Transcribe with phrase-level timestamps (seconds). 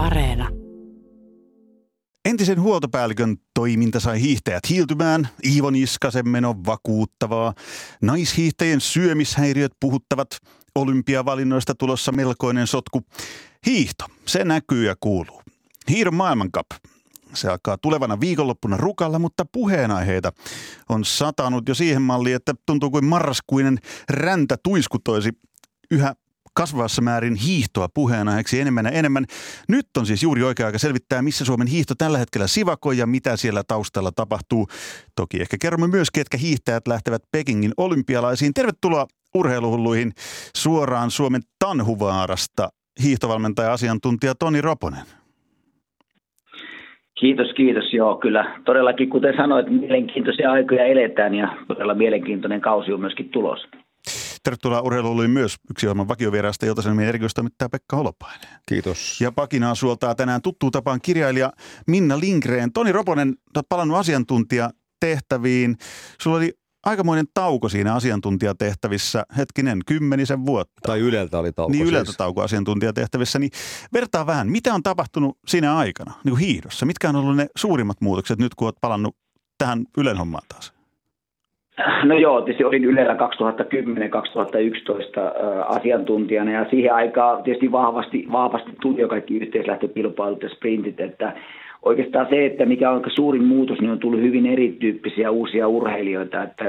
[0.00, 0.48] Areena.
[2.24, 7.54] Entisen huoltopäällikön toiminta sai hiihtäjät hiiltymään, Iivo Niskasen meno vakuuttavaa,
[8.02, 10.28] naishiihtäjien syömishäiriöt puhuttavat,
[10.74, 13.02] olympiavalinnoista tulossa melkoinen sotku.
[13.66, 15.42] Hiihto, se näkyy ja kuuluu.
[15.88, 16.66] Hiidon maailmankap,
[17.34, 20.32] se alkaa tulevana viikonloppuna rukalla, mutta puheenaiheita
[20.88, 23.78] on satanut jo siihen malliin, että tuntuu kuin marraskuinen
[24.10, 25.30] räntä tuiskutoisi
[25.90, 26.14] yhä
[26.54, 29.24] kasvavassa määrin hiihtoa puheenaiheeksi enemmän ja enemmän.
[29.68, 33.36] Nyt on siis juuri oikea aika selvittää, missä Suomen hiihto tällä hetkellä sivakoi ja mitä
[33.36, 34.66] siellä taustalla tapahtuu.
[35.16, 38.54] Toki ehkä kerromme myös, ketkä hiihtäjät lähtevät Pekingin olympialaisiin.
[38.54, 40.12] Tervetuloa urheiluhulluihin
[40.56, 42.68] suoraan Suomen Tanhuvaarasta
[43.02, 45.06] hiihtovalmentaja asiantuntija Toni Roponen.
[47.20, 47.92] Kiitos, kiitos.
[47.92, 53.60] Joo, kyllä todellakin, kuten sanoit, mielenkiintoisia aikoja eletään ja todella mielenkiintoinen kausi on myöskin tulos.
[54.42, 58.48] Tervetuloa urheiluun myös yksi ohjelman vakiovieraasta Ilta-Sanomien erikoistoimittaja Pekka Holopainen.
[58.66, 59.20] Kiitos.
[59.20, 61.52] Ja pakinaa suoltaa tänään tuttuun tapaan kirjailija
[61.86, 62.72] Minna Lindgren.
[62.72, 65.76] Toni Roponen, olet palannut asiantuntija tehtäviin.
[66.20, 70.80] Sulla oli aikamoinen tauko siinä asiantuntijatehtävissä, hetkinen, kymmenisen vuotta.
[70.82, 72.16] Tai Yleltä oli tauko Niin Yleltä siis.
[72.16, 73.50] tauko asiantuntijatehtävissä, niin
[73.92, 76.86] vertaa vähän, mitä on tapahtunut siinä aikana, niin kuin hiihdossa?
[76.86, 79.16] Mitkä on ollut ne suurimmat muutokset nyt, kun olet palannut
[79.58, 80.72] tähän Ylen hommaan taas?
[82.04, 83.16] No joo, tietysti olin Ylellä 2010-2011
[85.66, 91.32] asiantuntijana ja siihen aikaan tietysti vahvasti, vahvasti tuli jo kaikki yhteislähtökilpailut ja sprintit, että
[91.82, 96.64] oikeastaan se, että mikä on suurin muutos, niin on tullut hyvin erityyppisiä uusia urheilijoita, että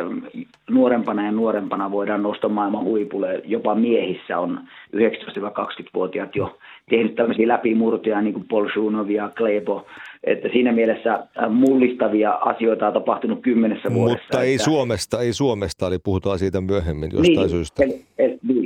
[0.70, 3.42] nuorempana ja nuorempana voidaan nostaa maailman huipulle.
[3.46, 4.60] Jopa miehissä on
[4.96, 6.58] 19-20-vuotiaat jo
[6.90, 9.86] tehnyt tämmöisiä läpimurtoja, niin kuin Paul Shunov ja Klebo.
[10.24, 14.24] Että siinä mielessä mullistavia asioita on tapahtunut kymmenessä vuodessa.
[14.24, 14.64] Mutta ei että...
[14.64, 17.84] Suomesta, ei Suomesta, eli puhutaan siitä myöhemmin jostain niin, syystä.
[17.84, 18.61] Eli, eli, eli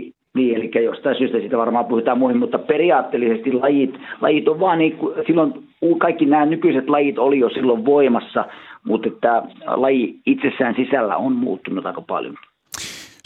[0.81, 5.53] jostain syystä siitä varmaan puhutaan muihin, mutta periaatteellisesti lajit, lajit on vaan niin silloin
[5.97, 8.45] kaikki nämä nykyiset lajit oli jo silloin voimassa,
[8.83, 12.37] mutta että laji itsessään sisällä on muuttunut aika paljon.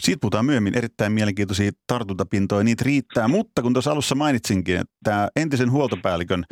[0.00, 3.28] Siitä puhutaan myöhemmin erittäin mielenkiintoisia tartuntapintoja, niitä riittää.
[3.28, 6.44] Mutta kun tuossa alussa mainitsinkin, että tämä entisen huoltopäällikön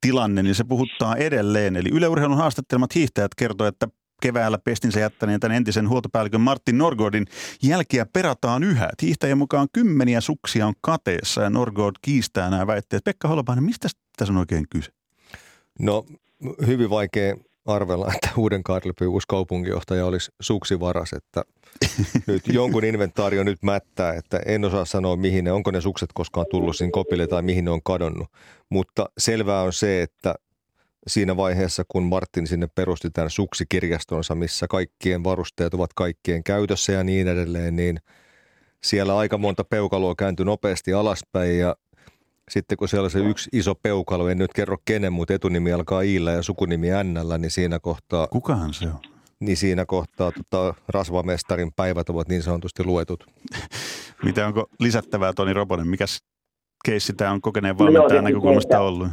[0.00, 1.76] tilanne, niin se puhuttaa edelleen.
[1.76, 3.86] Eli Yleurheilun haastattelemat hiihtäjät kertoo, että
[4.20, 7.26] keväällä pestinsä jättäneen tämän entisen huoltopäällikön Martin Norgordin
[7.62, 8.88] jälkiä perataan yhä.
[8.92, 13.04] Et hiihtäjän mukaan kymmeniä suksia on kateessa ja Norgord kiistää nämä väitteet.
[13.04, 14.92] Pekka Holopainen, mistä tässä on oikein kyse?
[15.78, 16.06] No
[16.66, 17.36] hyvin vaikea
[17.66, 21.44] arvella, että uuden Karleby uusi kaupunginjohtaja olisi suksivaras, että
[22.26, 26.46] nyt jonkun inventaario nyt mättää, että en osaa sanoa mihin ne, onko ne sukset koskaan
[26.50, 28.28] tullut siinä kopille tai mihin ne on kadonnut.
[28.68, 30.34] Mutta selvää on se, että
[31.06, 37.04] siinä vaiheessa, kun Martin sinne perusti tämän suksikirjastonsa, missä kaikkien varusteet ovat kaikkien käytössä ja
[37.04, 37.98] niin edelleen, niin
[38.84, 41.76] siellä aika monta peukaloa kääntyi nopeasti alaspäin ja
[42.50, 46.00] sitten kun siellä on se yksi iso peukalo, en nyt kerro kenen, mutta etunimi alkaa
[46.00, 48.26] Iillä ja sukunimi Nnllä, niin siinä kohtaa...
[48.26, 49.00] Kukahan se on?
[49.40, 53.24] Niin siinä kohtaa tota, rasvamestarin päivät ovat niin sanotusti luetut.
[54.24, 55.88] Mitä onko lisättävää Toni Roponen?
[55.88, 56.18] Mikäs
[56.84, 59.08] keissi tämä on kokeneen valmentajan no näkökulmasta ollut?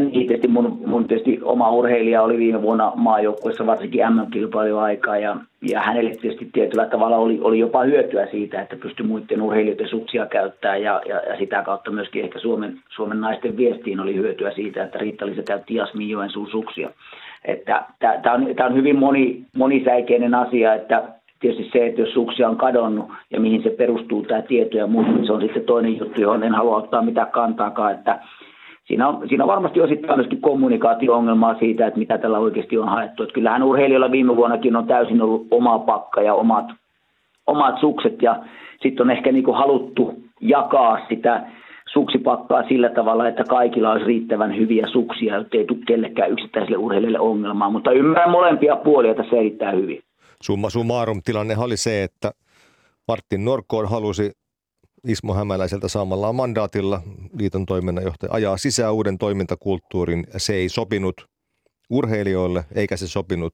[0.00, 5.36] Niin, tietysti mun, mun tietysti oma urheilija oli viime vuonna maajoukkueessa varsinkin MM-kilpailu aikaa ja,
[5.70, 10.26] ja hänelle tietysti tietyllä tavalla oli, oli jopa hyötyä siitä, että pystyi muiden urheilijoiden suksia
[10.26, 14.84] käyttämään ja, ja, ja sitä kautta myöskin ehkä Suomen, Suomen naisten viestiin oli hyötyä siitä,
[14.84, 16.90] että Riitta-Liisa käytti Jasmin Joensuun suksia.
[17.44, 21.02] Että tämä on, tää on hyvin moni, monisäikeinen asia, että
[21.40, 25.02] tietysti se, että jos suksia on kadonnut ja mihin se perustuu tämä tieto ja muu,
[25.02, 28.20] niin se on sitten toinen juttu, johon en halua ottaa mitään kantaakaan, että
[28.84, 33.22] siinä on, siinä on varmasti osittain myöskin kommunikaatio-ongelmaa siitä, että mitä tällä oikeasti on haettu.
[33.22, 36.66] Että kyllähän urheilijoilla viime vuonnakin on täysin ollut oma pakka ja omat,
[37.46, 38.42] omat sukset ja
[38.82, 41.42] sitten on ehkä niin kuin haluttu jakaa sitä
[41.92, 47.20] suksipakkaa sillä tavalla, että kaikilla olisi riittävän hyviä suksia, jotta ei tule kellekään yksittäiselle urheilijalle
[47.20, 50.02] ongelmaa, mutta ymmärrän molempia puolia tässä erittäin hyvin.
[50.42, 52.30] Summa summarum tilanne oli se, että
[53.08, 54.32] Martin Norkoon halusi
[55.08, 57.02] Ismo Hämäläiseltä saamallaan mandaatilla
[57.32, 60.26] liiton toiminnanjohtaja ajaa sisään uuden toimintakulttuurin.
[60.36, 61.26] Se ei sopinut
[61.90, 63.52] urheilijoille eikä se sopinut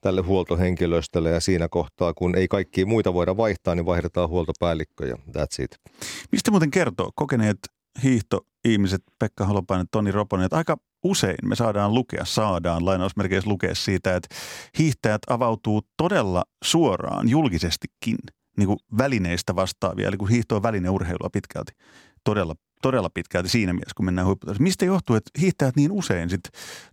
[0.00, 5.16] tälle huoltohenkilöstölle ja siinä kohtaa, kun ei kaikkia muita voida vaihtaa, niin vaihdetaan huoltopäällikkö ja
[5.16, 5.70] that's it.
[6.32, 7.58] Mistä muuten kertoo kokeneet
[8.02, 14.16] hiihtoihmiset Pekka Holopainen, Toni Roponen, että aika usein me saadaan lukea, saadaan lainausmerkeissä lukea siitä,
[14.16, 14.34] että
[14.78, 18.18] hiihtäjät avautuu todella suoraan julkisestikin
[18.56, 21.72] niin kuin välineistä vastaavia, eli kun hiihto on välineurheilua pitkälti,
[22.24, 24.62] todella, todella pitkälti siinä mielessä, kun mennään huipputasoon.
[24.62, 26.40] Mistä johtuu, että hiihtäjät niin usein sit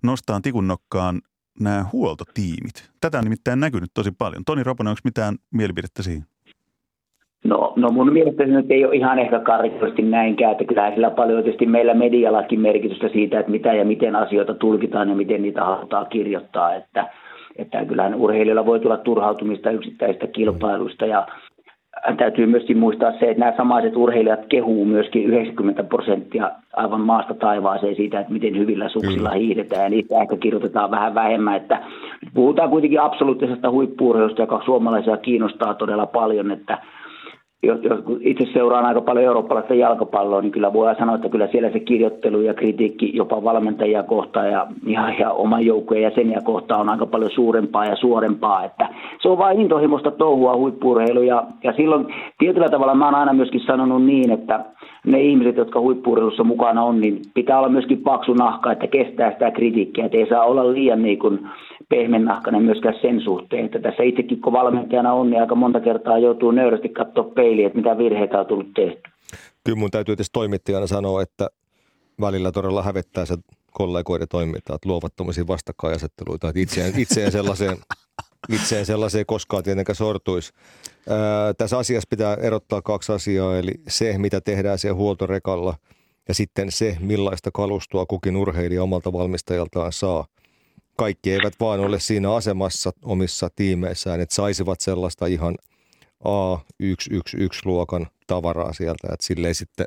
[0.04, 1.22] nostaa tikun nokkaan
[1.60, 2.90] nämä huoltotiimit?
[3.02, 4.44] Tätä on nimittäin näkynyt tosi paljon.
[4.46, 6.26] Toni Roponen, onko mitään mielipidettä siihen?
[7.44, 11.10] No, no mun mielestä se nyt ei ole ihan ehkä karikoisesti näinkään, että kyllähän sillä
[11.10, 15.64] paljon tietysti meillä mediallakin merkitystä siitä, että mitä ja miten asioita tulkitaan ja miten niitä
[15.64, 17.10] halutaan kirjoittaa, että,
[17.62, 21.28] että kyllähän urheilijoilla voi tulla turhautumista yksittäisistä kilpailuista ja
[22.18, 27.96] täytyy myöskin muistaa se, että nämä samaiset urheilijat kehuu myöskin 90 prosenttia aivan maasta taivaaseen
[27.96, 29.84] siitä, että miten hyvillä suksilla hiihdetään.
[29.84, 31.82] Ja niitä ehkä kirjoitetaan vähän vähemmän, että
[32.34, 36.78] puhutaan kuitenkin absoluuttisesta huippuurheilusta, joka suomalaisia kiinnostaa todella paljon, että
[37.64, 41.72] jos, jos itse seuraan aika paljon eurooppalaista jalkapalloa, niin kyllä voi sanoa, että kyllä siellä
[41.72, 46.90] se kirjoittelu ja kritiikki jopa valmentajia kohtaan ja, ja, ja oman joukkueen jäseniä kohtaan on
[46.90, 48.64] aika paljon suurempaa ja suorempaa.
[48.64, 48.90] Että
[49.22, 52.08] se on vain intohimoista touhua huippurheilu ja, ja silloin
[52.38, 54.66] tietyllä tavalla mä oon aina myöskin sanonut niin, että
[55.08, 59.52] ne ihmiset, jotka huippurheilussa mukana on, niin pitää olla myöskin paksu nahka, että kestää sitä
[59.52, 61.40] kritiikkiä, että ei saa olla liian niin kuin
[61.90, 66.52] pehmennahkainen myöskään sen suhteen, että tässä itsekin kun valmentajana on, niin aika monta kertaa joutuu
[66.52, 69.02] nöyrästi katsoa peiliin, että mitä virheitä on tullut tehty.
[69.64, 71.50] Kyllä mun täytyy tietysti toimittajana sanoa, että
[72.22, 73.36] välillä todella hävettää se
[73.72, 77.78] kollegoiden toiminta, että luovat tuommoisia vastakkainasetteluita, että itseään, itseään sellaiseen
[78.56, 80.54] itseään sellaiseen koskaan tietenkään sortuisi.
[81.10, 85.74] Ää, tässä asiassa pitää erottaa kaksi asiaa, eli se, mitä tehdään siellä huoltorekalla,
[86.28, 90.26] ja sitten se, millaista kalustoa kukin urheilija omalta valmistajaltaan saa–
[91.00, 95.56] kaikki eivät vaan ole siinä asemassa omissa tiimeissään, että saisivat sellaista ihan
[96.26, 99.86] A111-luokan tavaraa sieltä, että sille ei sitten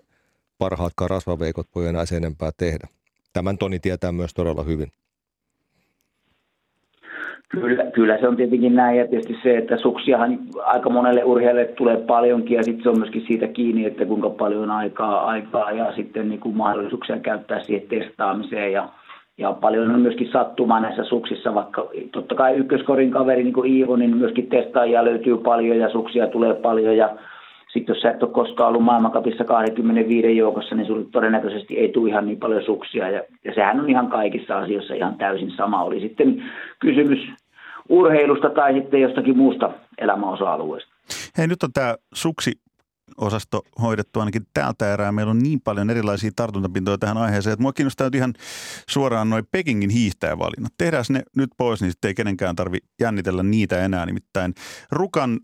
[0.59, 2.87] parhaatkaan rasvaveikot voi enää sen enempää tehdä.
[3.32, 4.88] Tämän Toni tietää myös todella hyvin.
[7.49, 11.97] Kyllä, kyllä se on tietenkin näin ja tietysti se, että suksiahan aika monelle urheilijalle tulee
[11.97, 16.29] paljonkin ja sitten se on myöskin siitä kiinni, että kuinka paljon aikaa, aikaa ja sitten
[16.29, 18.88] niin kuin mahdollisuuksia käyttää siihen testaamiseen ja
[19.38, 23.96] ja paljon on myöskin sattumaa näissä suksissa, vaikka totta kai ykköskorin kaveri niin kuin Iivo,
[23.96, 27.17] niin myöskin testaajia löytyy paljon ja suksia tulee paljon ja
[27.73, 32.08] sitten jos sä et ole koskaan ollut maailmankapissa 25 joukossa, niin sulle todennäköisesti ei tule
[32.08, 33.11] ihan niin paljon suksia.
[33.11, 35.82] Ja, ja sehän on ihan kaikissa asioissa ihan täysin sama.
[35.82, 36.44] Oli sitten
[36.79, 37.19] kysymys
[37.88, 40.93] urheilusta tai sitten jostakin muusta elämäosa-alueesta.
[41.38, 42.52] Hei, nyt on tämä suksi
[43.17, 45.12] osasto hoidettu ainakin täältä erää.
[45.12, 48.35] Meillä on niin paljon erilaisia tartuntapintoja tähän aiheeseen, että mua kiinnostaa nyt ihan
[48.88, 50.73] suoraan noin Pekingin hiihtäjävalinnat.
[50.79, 54.06] Tehdään ne nyt pois, niin sitten ei kenenkään tarvi jännitellä niitä enää.
[54.06, 54.55] Nimittäin
[54.91, 55.41] Rukan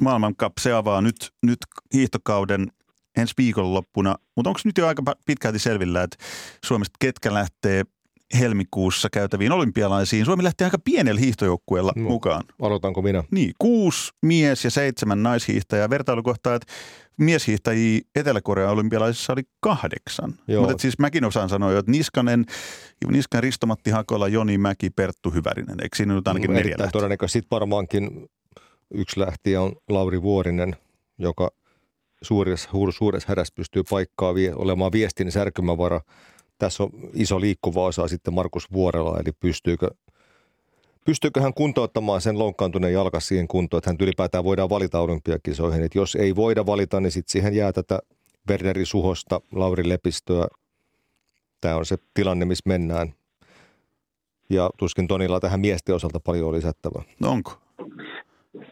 [0.00, 1.58] maailmankap, se avaa nyt, nyt
[1.94, 2.72] hiihtokauden
[3.16, 4.14] ensi viikonloppuna.
[4.36, 6.16] Mutta onko nyt jo aika pitkälti selvillä, että
[6.64, 7.84] Suomesta ketkä lähtee
[8.38, 10.24] helmikuussa käytäviin olympialaisiin.
[10.24, 12.44] Suomi lähti aika pienellä hiihtojoukkueella no, mukaan.
[12.62, 13.24] Aloitanko minä?
[13.30, 15.90] Niin, kuusi mies- ja seitsemän naishiihtäjää.
[15.90, 16.72] Vertailukohtaa, että
[17.18, 20.34] mieshiihtäjiä Etelä-Korean olympialaisissa oli kahdeksan.
[20.58, 22.44] Mutta siis mäkin osaan sanoa että Niskanen,
[23.10, 25.76] Niskan Ristomatti Hakola, Joni Mäki, Perttu Hyvärinen.
[25.82, 26.92] Eikö siinä nyt ainakin no, neljä lähtiä?
[26.92, 28.26] Todennäköisesti sitten varmaankin
[28.94, 30.76] yksi lähtiä on Lauri Vuorinen,
[31.18, 31.50] joka
[32.22, 36.00] suuressa, suuressa hädässä pystyy paikkaa vie, olemaan viestin särkymävara–
[36.62, 39.88] tässä on iso liikkuva osa sitten Markus Vuorella, eli pystyykö,
[41.04, 45.82] pystyykö hän kuntouttamaan sen loukkaantuneen jalka siihen kuntoon, että hän ylipäätään voidaan valita olympiakisoihin.
[45.82, 47.98] Että jos ei voida valita, niin sitten siihen jää tätä
[48.50, 50.46] Werneri Suhosta, Lauri Lepistöä.
[51.60, 53.14] Tämä on se tilanne, missä mennään.
[54.50, 57.02] Ja tuskin Tonilla tähän miesten osalta paljon on lisättävää.
[57.20, 57.52] No onko?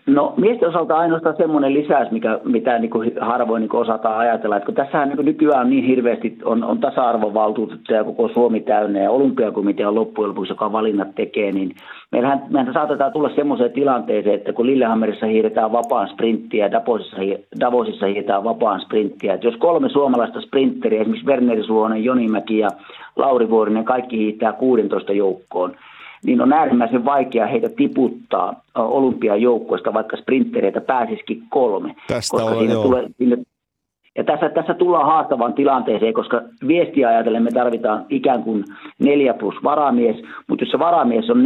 [0.07, 4.57] No miesten osalta ainoastaan semmoinen lisäys, mikä, mitä niin kuin harvoin niin kuin osataan ajatella,
[4.57, 8.99] että kun tässähän niin kuin nykyään niin hirveästi on, on tasa-arvovaltuutettu ja koko Suomi täynnä
[8.99, 11.75] ja olympiakomitea on loppujen lopuksi, joka valinnat tekee, niin
[12.13, 17.17] meillähän, meillähän saatetaan tulla semmoiseen tilanteeseen, että kun Lillehammerissa hiiretään vapaan sprinttiä ja Davosissa,
[17.61, 22.69] Davosissa hiiretään vapaan sprinttiä, että jos kolme suomalaista sprinteriä, esimerkiksi Werneri Suonen, Joni Mäki ja
[23.17, 25.75] Lauri Vuorinen, kaikki hiihtää 16 joukkoon,
[26.25, 31.95] niin on äärimmäisen vaikea heitä tiputtaa olympiajoukkoista, vaikka sprinttereitä pääsisikin kolme.
[32.07, 32.83] Tästä koska on, siinä joo.
[32.83, 33.37] tulee, siinä,
[34.17, 38.65] ja tässä, tässä tullaan haastavaan tilanteeseen, koska viestiä ajatellen me tarvitaan ikään kuin
[38.99, 41.45] neljä plus varamies, mutta jos se varamies on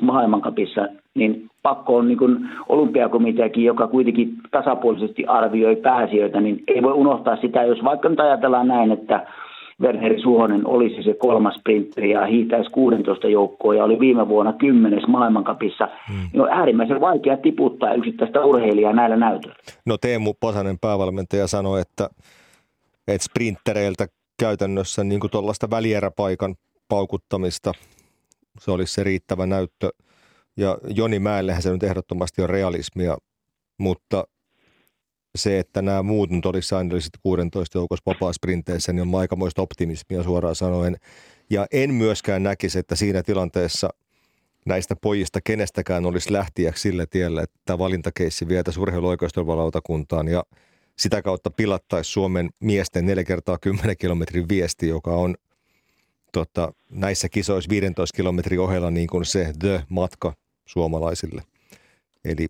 [0.00, 6.82] 40-70 maailmankapissa, niin pakko on niin kuin olympiakomiteakin, joka kuitenkin tasapuolisesti arvioi pääsijöitä, niin ei
[6.82, 9.26] voi unohtaa sitä, jos vaikka nyt ajatellaan näin, että
[9.82, 15.06] Werneri Suhonen olisi se kolmas sprinteri ja hiihtäisi 16 joukkoa ja oli viime vuonna kymmenes
[15.06, 15.88] maailmankapissa.
[16.08, 16.28] Hmm.
[16.32, 19.56] Niin on äärimmäisen vaikea tiputtaa yksittäistä urheilijaa näillä näytöillä.
[19.86, 22.08] No Teemu Pasanen päävalmentaja sanoi, että,
[23.08, 24.06] että sprintereiltä
[24.40, 26.54] käytännössä niin tuollaista välieräpaikan
[26.88, 27.72] paukuttamista,
[28.60, 29.88] se olisi se riittävä näyttö.
[30.56, 33.16] Ja Joni Mäellehän se nyt ehdottomasti on realismia,
[33.78, 34.24] mutta
[35.36, 40.54] se, että nämä muut nyt olisi säännöllisesti 16 joukossa vapaa-sprinteissä, niin on aikamoista optimismia suoraan
[40.54, 40.96] sanoen.
[41.50, 43.88] Ja en myöskään näkisi, että siinä tilanteessa
[44.66, 50.44] näistä pojista kenestäkään olisi lähtiäksi sillä tiellä, että valintakeissi vietäisi urheiluoikeustorvalautakuntaan ja
[50.98, 55.34] sitä kautta pilattaisi Suomen miesten 4 kertaa 10 kilometrin viesti, joka on
[56.32, 60.34] tota, näissä kisoissa 15 kilometrin ohella niin kuin se the-matka
[60.66, 61.42] suomalaisille.
[62.24, 62.48] Eli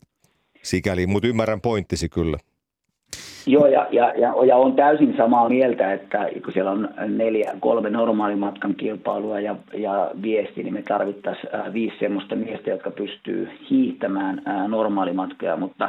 [0.62, 2.38] sikäli, mutta ymmärrän pointtisi kyllä.
[3.46, 7.90] Joo, ja, ja, ja, ja on täysin samaa mieltä, että kun siellä on neljä, kolme
[7.90, 15.56] normaalimatkan kilpailua ja, ja viesti, niin me tarvittaisiin viisi semmoista miestä, jotka pystyy hiihtämään normaalimatkoja,
[15.56, 15.88] mutta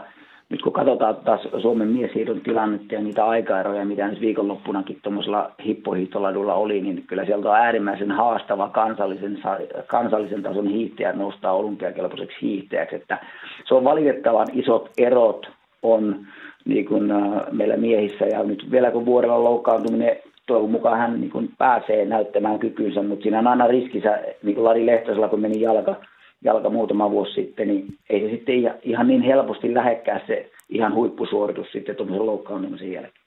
[0.50, 6.54] nyt kun katsotaan taas Suomen mieshiidon tilannetta ja niitä aikaeroja, mitä nyt viikonloppunakin tuommoisella hippohiihtoladulla
[6.54, 9.42] oli, niin kyllä sieltä on äärimmäisen haastava kansallisen,
[9.88, 12.96] kansallisen tason hiihtäjä nostaa olympiakelpoiseksi hiihtäjäksi.
[12.96, 13.18] Että
[13.66, 15.50] se on valitettavan isot erot
[15.84, 16.26] on
[16.66, 18.26] niin kuin, äh, meillä miehissä.
[18.26, 20.18] Ja nyt vielä kun vuodella loukkaantuminen,
[20.48, 24.64] toivon mukaan hän niin kuin pääsee näyttämään kykynsä, mutta siinä on aina riskissä, niin kuin
[24.64, 25.96] Lari Lehtosella, kun meni jalka,
[26.44, 31.72] jalka muutama vuosi sitten, niin ei se sitten ihan niin helposti lähekkää se ihan huippusuoritus
[31.72, 33.26] sitten tuommoisen loukkaantumisen jälkeen.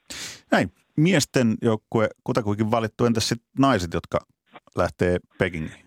[0.51, 0.67] Näin,
[0.97, 4.17] miesten joukkue kutakuinkin valittu, entäs sitten naiset, jotka
[4.77, 5.86] lähtee Pekingiin?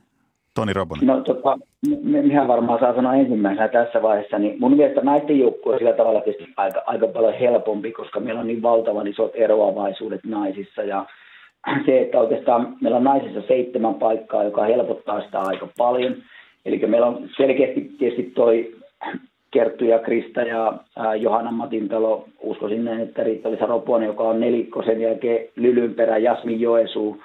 [0.54, 1.06] Toni Robonen?
[1.06, 1.58] No tota,
[2.02, 6.20] minä varmaan saa sanoa ensimmäisenä tässä vaiheessa, niin mun mielestä näiden joukkue on sillä tavalla
[6.20, 11.06] tietysti aika, aika paljon helpompi, koska meillä on niin valtavan isot eroavaisuudet naisissa ja
[11.86, 16.16] se, että oikeastaan meillä on naisissa seitsemän paikkaa, joka helpottaa sitä aika paljon.
[16.64, 18.74] Eli meillä on selkeästi tietysti toi
[19.50, 20.72] Kerttu ja Krista ja
[21.18, 27.22] Johanna Matintalo, uskoisin näin, että Riitta-Liisa Roponen, joka on nelikko sen jälkeen Lylynperä, Jasmin Joesuu,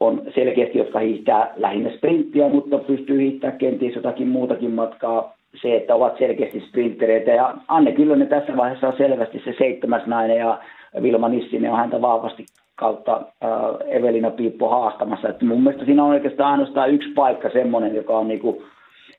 [0.00, 5.34] on selkeästi, jotka hiihtää lähinnä sprinttiä, mutta pystyy hiihtämään kenties jotakin muutakin matkaa.
[5.62, 7.30] Se, että ovat selkeästi sprinttereitä.
[7.30, 10.58] Ja Anne Kyllönen tässä vaiheessa on selvästi se seitsemäs nainen ja
[11.02, 13.50] Vilma Nissinen on häntä vahvasti kautta äh,
[13.96, 15.28] Evelina Piippo haastamassa.
[15.28, 18.62] Että mun mielestä siinä on oikeastaan ainoastaan yksi paikka semmoinen, joka on niinku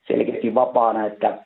[0.07, 1.37] selkeästi vapaana, että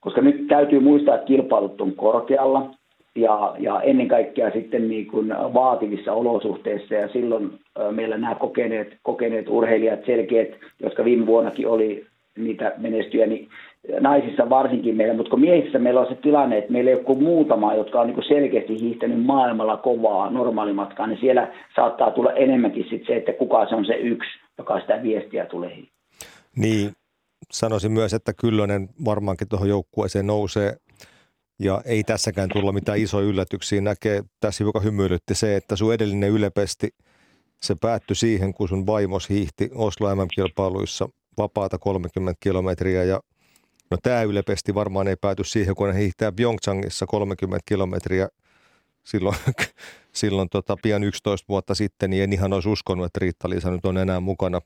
[0.00, 2.70] koska nyt täytyy muistaa, että kilpailut on korkealla,
[3.14, 7.50] ja, ja ennen kaikkea sitten niin kuin vaativissa olosuhteissa ja silloin
[7.90, 10.48] meillä nämä kokeneet, kokeneet urheilijat selkeät,
[10.80, 12.06] jotka viime vuonnakin oli
[12.38, 13.48] niitä menestyjä, niin
[14.00, 17.22] naisissa varsinkin meillä, mutta kun miehissä meillä on se tilanne, että meillä ei ole kuin
[17.22, 23.06] muutama, jotka on niin selkeästi hiihtänyt maailmalla kovaa normaalimatkaa, niin siellä saattaa tulla enemmänkin sit
[23.06, 25.78] se, että kuka se on se yksi, joka sitä viestiä tulee
[26.56, 26.90] Niin,
[27.50, 30.76] sanoisin myös, että Kyllönen varmaankin tuohon joukkueeseen nousee.
[31.60, 33.80] Ja ei tässäkään tulla mitään isoja yllätyksiä.
[33.80, 36.88] Näkee tässä joka hymyilytti se, että sun edellinen ylepesti,
[37.64, 43.20] se päättyi siihen, kun sun vaimos hiihti Oslo MM-kilpailuissa vapaata 30 kilometriä ja
[43.90, 48.28] No tämä ylepesti varmaan ei pääty siihen, kun hän hiihtää Pyeongchangissa 30 kilometriä
[49.04, 49.36] silloin,
[50.12, 53.98] silloin tota, pian 11 vuotta sitten, niin en ihan olisi uskonut, että Riitta-Liisa nyt on
[53.98, 54.60] enää mukana.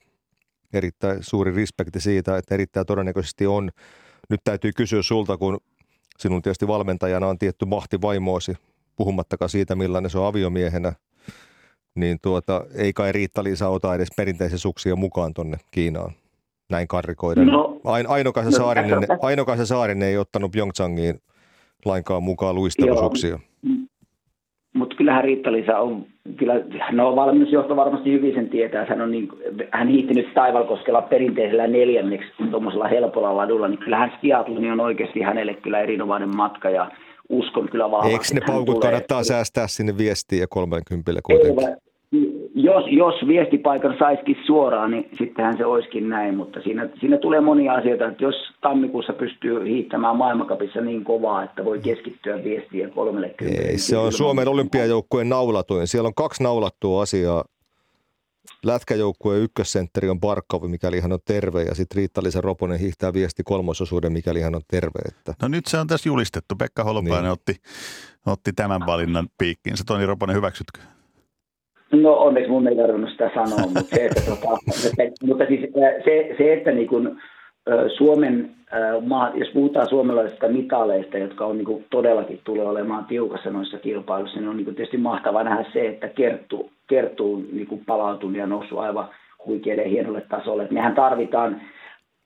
[0.73, 3.71] Erittäin suuri respekti siitä, että erittäin todennäköisesti on.
[4.31, 5.61] Nyt täytyy kysyä sulta, kun
[6.19, 8.55] Sinun tietysti valmentajana on tietty mahti vaimoosi,
[8.97, 10.93] puhumattakaan siitä, millainen se on aviomiehenä.
[11.95, 16.13] Niin tuota, ei kai Riitta-Liisa ota edes perinteisen suksia mukaan tonne Kiinaan
[16.71, 17.47] näin karrikoiden.
[17.47, 21.21] No, Ain, Ainokaisen, no, Saarinen, Ainokaisen Saarinen ei ottanut Pyeongchangiin
[21.85, 23.39] lainkaan mukaan luistelusuksia.
[24.75, 26.55] Mutta kyllähän Riitta-Liisa on kyllä,
[26.93, 28.87] no valmennusjohto varmasti hyvin sen tietää.
[28.89, 29.29] Hän, on niin,
[29.71, 35.55] hän hiihti nyt Taivalkoskella perinteisellä neljänneksi tuommoisella helpolla ladulla, niin kyllähän Stiatloni on oikeasti hänelle
[35.55, 36.91] kyllä erinomainen matka ja
[37.29, 38.13] uskon kyllä vahvasti.
[38.13, 41.77] Eikö ne paukut kannattaa säästää sinne viestiä 30 kuitenkin?
[42.55, 47.73] jos, jos viestipaikan saisikin suoraan, niin sittenhän se olisikin näin, mutta siinä, siinä tulee monia
[47.73, 53.79] asioita, että jos tammikuussa pystyy hiihtämään maailmankapissa niin kovaa, että voi keskittyä viestiä kolmelle Ei,
[53.79, 55.87] se on Suomen olympiajoukkueen naulatuin.
[55.87, 57.45] Siellä on kaksi naulattua asiaa.
[58.65, 64.13] Lätkäjoukkueen ykkössentteri on Barkov, mikäli hän on terve, ja sitten Riitta-Liisa Roponen hiihtää viesti kolmososuuden,
[64.13, 64.99] mikäli hän on terve.
[65.09, 65.33] Että...
[65.43, 66.55] No nyt se on tässä julistettu.
[66.57, 67.33] Pekka Holopainen niin.
[67.33, 67.55] otti,
[68.27, 69.77] otti tämän valinnan piikkiin.
[69.77, 70.81] Se Toni Roponen, hyväksytkö?
[71.93, 75.61] No onneksi mun ei tarvinnut sitä sanoa, mutta se, että, tota, se, mutta siis
[76.05, 77.21] se, se, että niin kun,
[77.97, 78.57] Suomen,
[79.35, 84.57] jos puhutaan suomalaisista mitaleista, jotka on niin todellakin tulee olemaan tiukassa noissa kilpailuissa, niin on
[84.57, 89.09] niin tietysti mahtavaa nähdä se, että Kerttu, Kerttu on niin palautunut ja noussut aivan
[89.47, 90.63] huikealle hienolle tasolle.
[90.63, 91.61] Et mehän tarvitaan,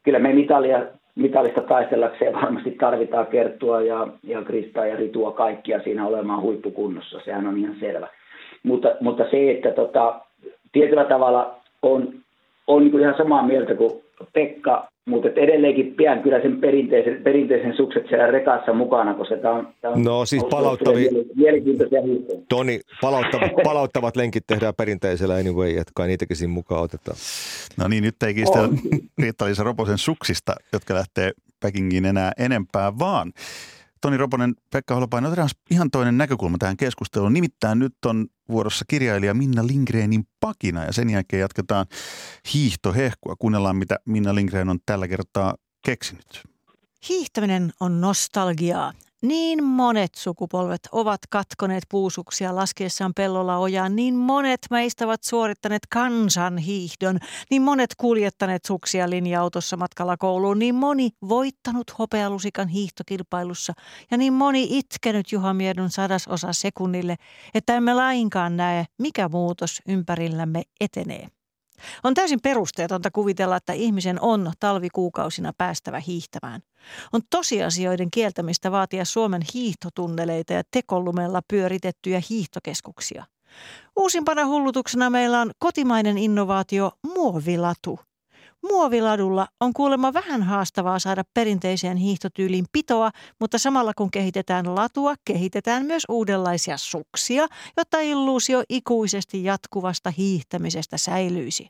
[0.03, 6.07] kyllä me mitalia, mitalista taistellakseen varmasti tarvitaan Kerttua ja, ja Kristaa ja Ritua kaikkia siinä
[6.07, 8.09] olemaan huippukunnossa, sehän on ihan selvä.
[8.63, 10.21] Mutta, mutta se, että tota,
[10.73, 12.15] tietyllä tavalla on,
[12.67, 14.02] on niin ihan samaa mieltä kuin
[14.33, 19.69] Pekka, mutta edelleenkin pian kyllä sen perinteisen, perinteisen sukset siellä rekassa mukana, koska tämä on,
[19.81, 21.09] tämä on No siis palauttavi,
[22.49, 27.17] Toni, palauttavat, palauttavat lenkit tehdään perinteisellä anyway, että kai niitäkin siinä mukaan otetaan.
[27.79, 28.69] No niin, nyt ei kiistellä
[29.23, 33.33] Riitta-Liisa Roposen suksista, jotka lähtee Pekingiin enää enempää, vaan
[34.03, 37.33] Toni Roponen, Pekka Holopainen, otetaan ihan toinen näkökulma tähän keskusteluun.
[37.33, 41.87] Nimittäin nyt on vuorossa kirjailija Minna Lindgrenin pakina ja sen jälkeen jatketaan
[42.55, 43.37] hiihtohehkua.
[43.39, 45.55] Kuunnellaan, mitä Minna Lindgren on tällä kertaa
[45.85, 46.43] keksinyt.
[47.09, 48.93] Hiihtäminen on nostalgiaa.
[49.23, 53.97] Niin monet sukupolvet ovat katkoneet puusuksia laskiessaan pellolla ojaan.
[53.97, 57.19] Niin monet meistä ovat suorittaneet kansanhiihdon.
[57.51, 60.59] Niin monet kuljettaneet suksia linja-autossa matkalla kouluun.
[60.59, 63.73] Niin moni voittanut hopealusikan hiihtokilpailussa.
[64.11, 67.17] Ja niin moni itkenyt Juha Miedon sadasosa sekunnille,
[67.55, 71.42] että emme lainkaan näe, mikä muutos ympärillämme etenee.
[72.05, 76.61] On täysin perusteetonta kuvitella, että ihmisen on talvikuukausina päästävä hiihtämään.
[77.13, 83.25] On tosiasioiden kieltämistä vaatia Suomen hiihtotunneleita ja tekolumella pyöritettyjä hiihtokeskuksia.
[83.97, 88.01] Uusimpana hullutuksena meillä on kotimainen innovaatio muovilatu–
[88.71, 95.87] Muoviladulla on kuulemma vähän haastavaa saada perinteiseen hiihtotyyliin pitoa, mutta samalla kun kehitetään latua, kehitetään
[95.87, 101.69] myös uudenlaisia suksia, jotta illuusio ikuisesti jatkuvasta hiihtämisestä säilyisi.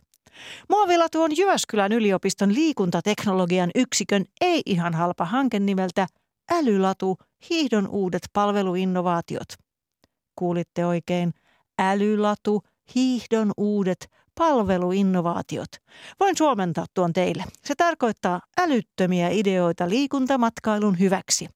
[0.68, 6.06] Muovilatu on Jyväskylän yliopiston liikuntateknologian yksikön ei ihan halpa hanke nimeltä
[6.52, 7.16] Älylatu,
[7.50, 9.48] hiihdon uudet palveluinnovaatiot.
[10.36, 11.34] Kuulitte oikein,
[11.78, 12.62] Älylatu,
[12.94, 15.68] hiihdon uudet palveluinnovaatiot.
[16.20, 17.44] Voin suomentaa tuon teille.
[17.64, 21.48] Se tarkoittaa älyttömiä ideoita liikuntamatkailun hyväksi.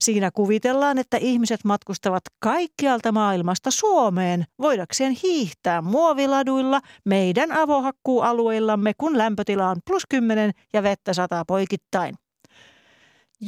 [0.00, 9.68] Siinä kuvitellaan, että ihmiset matkustavat kaikkialta maailmasta Suomeen voidakseen hiihtää muoviladuilla meidän avohakkuualueillamme, kun lämpötila
[9.70, 12.14] on plus 10 ja vettä sataa poikittain.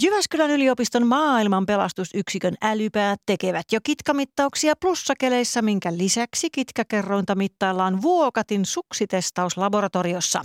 [0.03, 10.43] Jyväskylän yliopiston maailman pelastusyksikön älypäät tekevät jo kitkamittauksia plussakeleissa, minkä lisäksi kitkakerrointa mittaillaan Vuokatin suksitestauslaboratoriossa.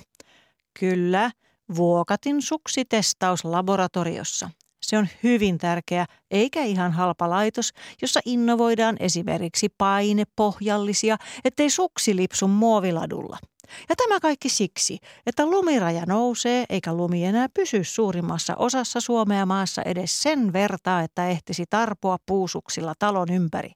[0.80, 1.32] Kyllä,
[1.76, 4.50] Vuokatin suksitestauslaboratoriossa.
[4.82, 12.48] Se on hyvin tärkeä eikä ihan halpa laitos, jossa innovoidaan esimerkiksi painepohjallisia, ettei suksi lipsu
[12.48, 13.38] muoviladulla–
[13.90, 19.82] ja tämä kaikki siksi, että lumiraja nousee eikä lumi enää pysy suurimmassa osassa Suomea maassa
[19.82, 23.72] edes sen vertaa, että ehtisi tarpoa puusuksilla talon ympäri.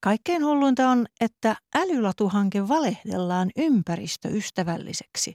[0.00, 5.32] Kaikkein hulluinta on, että älylatuhanke valehdellaan ympäristöystävälliseksi.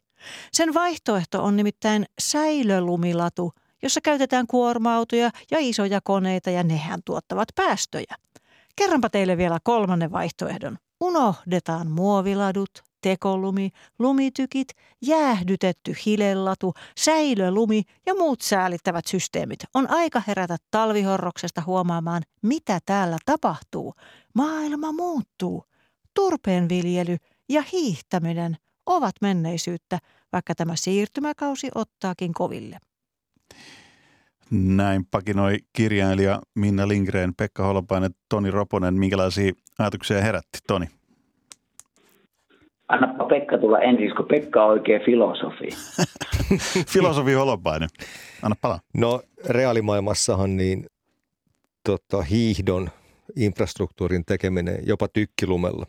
[0.51, 3.51] Sen vaihtoehto on nimittäin säilölumilatu,
[3.83, 8.15] jossa käytetään kuorma-autoja ja isoja koneita ja nehän tuottavat päästöjä.
[8.75, 10.77] Kerranpa teille vielä kolmannen vaihtoehdon.
[11.01, 12.69] Unohdetaan muoviladut,
[13.03, 14.67] tekolumi, lumitykit,
[15.01, 19.59] jäähdytetty hilellatu, säilölumi ja muut säälittävät systeemit.
[19.73, 23.93] On aika herätä talvihorroksesta huomaamaan, mitä täällä tapahtuu.
[24.35, 25.63] Maailma muuttuu.
[26.13, 27.17] Turpeenviljely
[27.49, 29.99] ja hiihtäminen ovat menneisyyttä,
[30.33, 32.77] vaikka tämä siirtymäkausi ottaakin koville.
[34.51, 38.93] Näin pakinoi kirjailija Minna Lindgren, Pekka Holopainen, Toni Roponen.
[38.93, 40.89] Minkälaisia ajatuksia herätti, Toni?
[42.93, 45.69] Annapa Pekka tulla ensin, kun Pekka on oikein filosofi.
[46.93, 47.89] filosofi Holopainen.
[48.41, 48.79] Anna palaa.
[48.97, 50.85] No reaalimaailmassahan niin
[51.85, 52.89] tota, hiihdon
[53.35, 55.85] infrastruktuurin tekeminen jopa tykkilumella,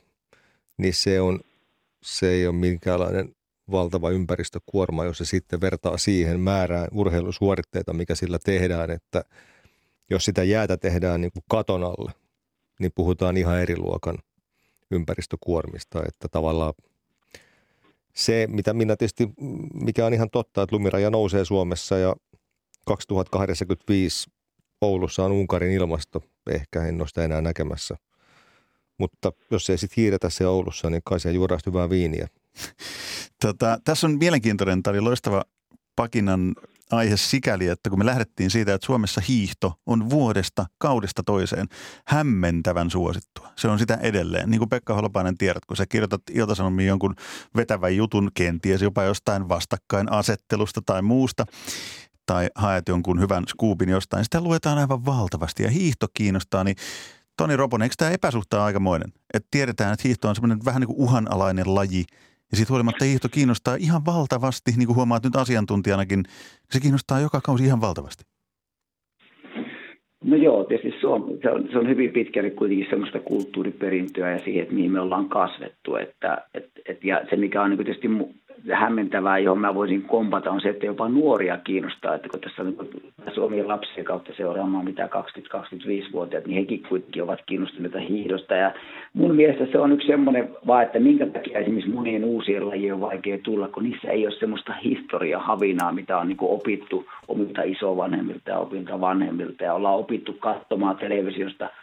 [0.78, 1.40] niin se, on,
[2.02, 3.34] se ei ole minkäänlainen
[3.70, 9.24] valtava ympäristökuorma, jos se sitten vertaa siihen määrään urheilusuoritteita, mikä sillä tehdään, että
[10.10, 12.12] jos sitä jäätä tehdään niin kuin katon alle,
[12.80, 14.18] niin puhutaan ihan eri luokan
[14.90, 16.74] ympäristökuormista, että tavallaan
[18.16, 19.28] se, mitä minä tietysti,
[19.74, 22.16] mikä on ihan totta, että lumiraja nousee Suomessa ja
[22.86, 24.30] 2085
[24.80, 27.96] Oulussa on Unkarin ilmasto, ehkä en ole sitä enää näkemässä.
[28.98, 32.28] Mutta jos ei sitten hiiretä se Oulussa, niin kai se juodaan hyvää viiniä.
[33.42, 35.44] Tota, tässä on mielenkiintoinen, tämä oli loistava
[35.96, 36.54] Pakinan
[36.90, 41.66] aihe sikäli, että kun me lähdettiin siitä, että Suomessa hiihto on vuodesta, kaudesta toiseen
[42.06, 43.48] hämmentävän suosittua.
[43.56, 44.50] Se on sitä edelleen.
[44.50, 47.14] Niin kuin Pekka Holopainen tiedät, kun sä kirjoitat Ilta-Sanomiin jonkun
[47.56, 51.46] vetävän jutun, kenties jopa jostain vastakkainasettelusta tai muusta,
[52.26, 56.76] tai haet jonkun hyvän skuupin jostain, niin sitä luetaan aivan valtavasti ja hiihto kiinnostaa, niin
[57.36, 59.12] Toni Roponen, eikö tämä epäsuhta aikamoinen?
[59.34, 62.04] Että tiedetään, että hiihto on semmoinen vähän niin kuin uhanalainen laji–
[62.50, 66.22] ja siitä huolimatta hiihto kiinnostaa ihan valtavasti, niin kuin huomaat nyt asiantuntijanakin,
[66.70, 68.24] se kiinnostaa joka kausi ihan valtavasti.
[70.24, 74.44] No joo, tietysti se on, se on, se on hyvin pitkälle kuitenkin semmoista kulttuuriperintöä ja
[74.44, 75.96] siihen, että mihin me ollaan kasvettu.
[75.96, 78.08] Että, et, et, ja se, mikä on niin tietysti
[78.72, 82.74] hämmentävää, johon mä voisin kompata, on se, että jopa nuoria kiinnostaa, että kun tässä on
[83.26, 88.54] niin omien lapsien kautta seuraamaan mitä 20-25-vuotiaat, niin hekin kuitenkin ovat kiinnostuneita hiihdosta.
[88.54, 88.72] Ja
[89.12, 93.00] mun mielestä se on yksi semmoinen vaan, että minkä takia esimerkiksi monien uusien lajien on
[93.00, 98.58] vaikea tulla, kun niissä ei ole semmoista historiahavinaa, mitä on niin opittu omilta isovanhemmilta ja
[98.58, 101.70] opilta vanhemmilta ja ollaan opittu katsomaan televisiosta–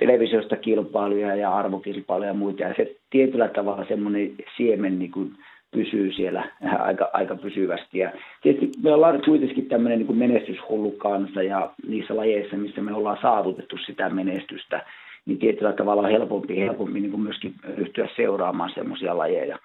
[0.00, 2.62] televisiosta kilpailuja ja arvokilpailuja ja muita.
[2.62, 5.32] Ja se tietyllä tavalla semmoinen siemen niin kuin
[5.70, 6.44] pysyy siellä
[6.88, 7.98] aika, aika pysyvästi.
[7.98, 8.10] Ja
[8.42, 13.76] tietysti me ollaan kuitenkin tämmöinen niin menestyshullu kanssa ja niissä lajeissa, missä me ollaan saavutettu
[13.86, 14.86] sitä menestystä,
[15.26, 19.58] niin tietyllä tavalla on helpompi, helpompi niin kuin myöskin ryhtyä seuraamaan semmoisia lajeja.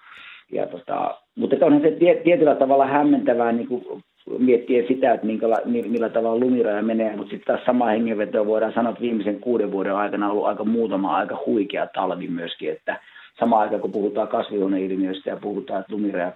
[0.52, 4.02] Ja tota, mutta onhan se tietyllä tavalla hämmentävää niin kuin
[4.38, 8.90] miettien sitä, että minkäla, millä tavalla lumiraja menee, mutta sitten taas sama hengenveto voidaan sanoa,
[8.90, 13.00] että viimeisen kuuden vuoden aikana on ollut aika muutama aika huikea talvi myöskin, että
[13.40, 16.32] sama aika kun puhutaan kasvihuoneilmiöistä ja puhutaan, että lumiraja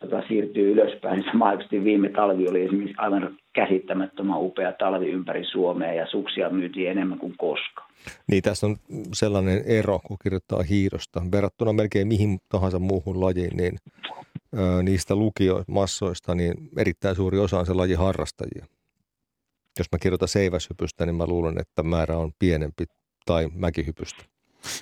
[0.00, 1.52] tota, siirtyy ylöspäin, niin sama
[1.84, 7.34] viime talvi oli esimerkiksi aivan käsittämättömän upea talvi ympäri Suomea ja suksia myytiin enemmän kuin
[7.38, 7.90] koskaan.
[8.26, 8.76] Niin tässä on
[9.12, 11.22] sellainen ero, kun kirjoittaa hiidosta.
[11.32, 13.76] Verrattuna melkein mihin tahansa muuhun lajiin, niin
[14.58, 18.66] ö, niistä lukiomassoista, niin erittäin suuri osa on se laji harrastajia.
[19.78, 22.84] Jos mä kirjoitan seiväshypystä, niin mä luulen, että määrä on pienempi
[23.26, 24.24] tai mäkihypystä.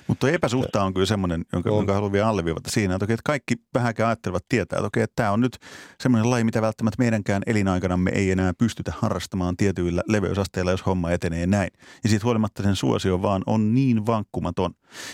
[0.07, 1.75] Mutta epäsuhta on kyllä semmoinen, jonka, on.
[1.75, 5.31] jonka haluan vielä alleviivata siinä, että, että kaikki vähänkään ajattelevat tietää, että, okei, että tämä
[5.31, 5.57] on nyt
[6.01, 11.47] semmoinen laji, mitä välttämättä meidänkään elinaikanamme ei enää pystytä harrastamaan tietyillä leveysasteilla, jos homma etenee
[11.47, 11.69] näin.
[12.03, 14.73] Ja siitä huolimatta sen suosio vaan on niin vankkumaton.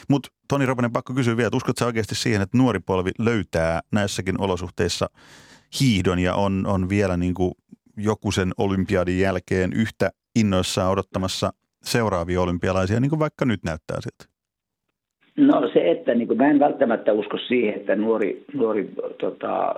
[0.09, 4.41] Mutta Toni Ropanen, pakko kysyä vielä, että uskotko oikeasti siihen, että nuori polvi löytää näissäkin
[4.41, 5.09] olosuhteissa
[5.79, 7.51] hiihdon ja on, on vielä niin kuin
[7.97, 14.32] joku sen olympiadin jälkeen yhtä innoissaan odottamassa seuraavia olympialaisia, niin kuin vaikka nyt näyttää siltä?
[15.37, 19.75] No se, että niin kuin, mä en välttämättä usko siihen, että nuori, nuori, tota,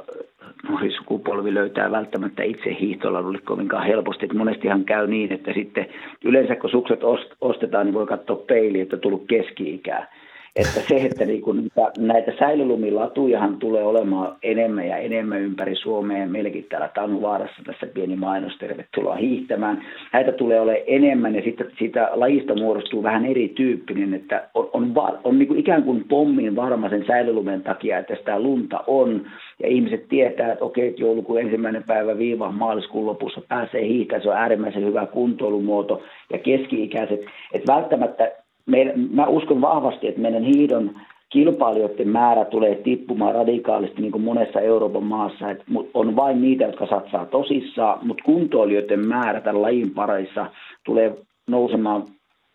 [0.69, 4.25] nuori sukupolvi löytää välttämättä itse hiihtoladulle kovinkaan helposti.
[4.25, 5.87] Että monestihan käy niin, että sitten
[6.23, 6.99] yleensä kun sukset
[7.41, 10.11] ostetaan, niin voi katsoa peiliin, että on tullut keski-ikää
[10.55, 16.65] että se, että niin kun näitä säilölumilatujahan tulee olemaan enemmän ja enemmän ympäri Suomea, meilläkin
[16.69, 19.81] täällä Tanhuvaarassa tässä pieni mainos, tervetuloa hiihtämään.
[20.13, 25.19] Näitä tulee olemaan enemmän ja sitten siitä lajista muodostuu vähän erityyppinen, että on, on, on,
[25.23, 29.25] on niin kuin ikään kuin pommin varma sen säilölumen takia, että sitä lunta on.
[29.63, 34.29] Ja ihmiset tietää, että okei, että joulukuun ensimmäinen päivä viiva maaliskuun lopussa pääsee hiihtämään, se
[34.29, 36.01] on äärimmäisen hyvä kuntoilumuoto
[36.33, 37.19] ja keski-ikäiset,
[37.53, 40.91] että välttämättä meidän, mä uskon vahvasti, että meidän hiidon
[41.29, 45.49] kilpailijoiden määrä tulee tippumaan radikaalisti niin kuin monessa Euroopan maassa.
[45.49, 50.45] että on vain niitä, jotka satsaa tosissaan, mutta kuntoilijoiden määrä tämän lajin parissa
[50.83, 52.03] tulee nousemaan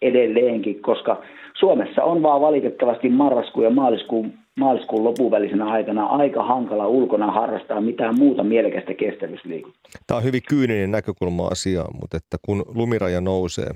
[0.02, 1.22] edelleenkin, koska
[1.60, 8.14] Suomessa on vaan valitettavasti marraskuun ja maaliskuun, maaliskuun lopuvälisenä aikana aika hankala ulkona harrastaa mitään
[8.18, 9.80] muuta mielekästä kestävyysliikuntaa.
[10.06, 13.70] Tämä on hyvin kyyninen näkökulma asiaan, mutta että kun lumiraja nousee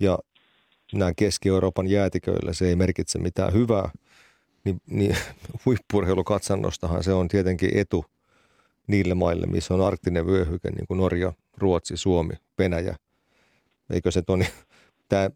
[0.00, 0.18] ja
[0.92, 3.90] näin Keski-Euroopan jäätiköillä se ei merkitse mitään hyvää,
[4.64, 5.16] niin, niin
[5.66, 8.04] huippurheilukatsannostahan se on tietenkin etu
[8.86, 12.96] niille maille, missä on arktinen vyöhyke, niin kuin Norja, Ruotsi, Suomi, Venäjä.
[13.90, 14.46] Eikö se Toni,
[15.08, 15.30] tämä,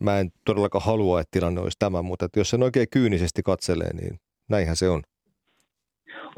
[0.00, 3.94] mä en todellakaan halua, että tilanne olisi tämä, mutta että jos sen oikein kyynisesti katselee,
[3.94, 5.02] niin näinhän se on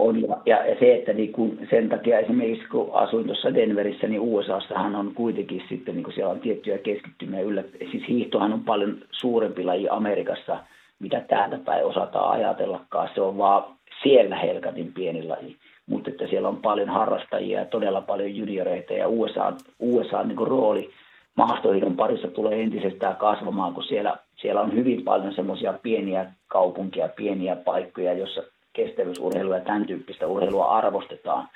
[0.00, 0.20] on.
[0.46, 4.96] Ja, ja se, että niin kun sen takia esimerkiksi kun asuin tuossa Denverissä, niin USAssahan
[4.96, 7.64] on kuitenkin sitten, niin siellä on tiettyjä keskittymiä yllä.
[7.90, 10.58] Siis hiihtohan on paljon suurempi laji Amerikassa,
[10.98, 13.08] mitä täältä päin osataan ajatellakaan.
[13.14, 13.64] Se on vaan
[14.02, 15.56] siellä helkatin pieni laji.
[15.86, 20.90] Mutta että siellä on paljon harrastajia ja todella paljon junioreita ja USA, USA niin rooli
[21.36, 27.56] maastohiidon parissa tulee entisestään kasvamaan, kun siellä, siellä on hyvin paljon semmoisia pieniä kaupunkia, pieniä
[27.56, 31.48] paikkoja, jossa kestävyysurheilua ja tämän tyyppistä urheilua arvostetaan.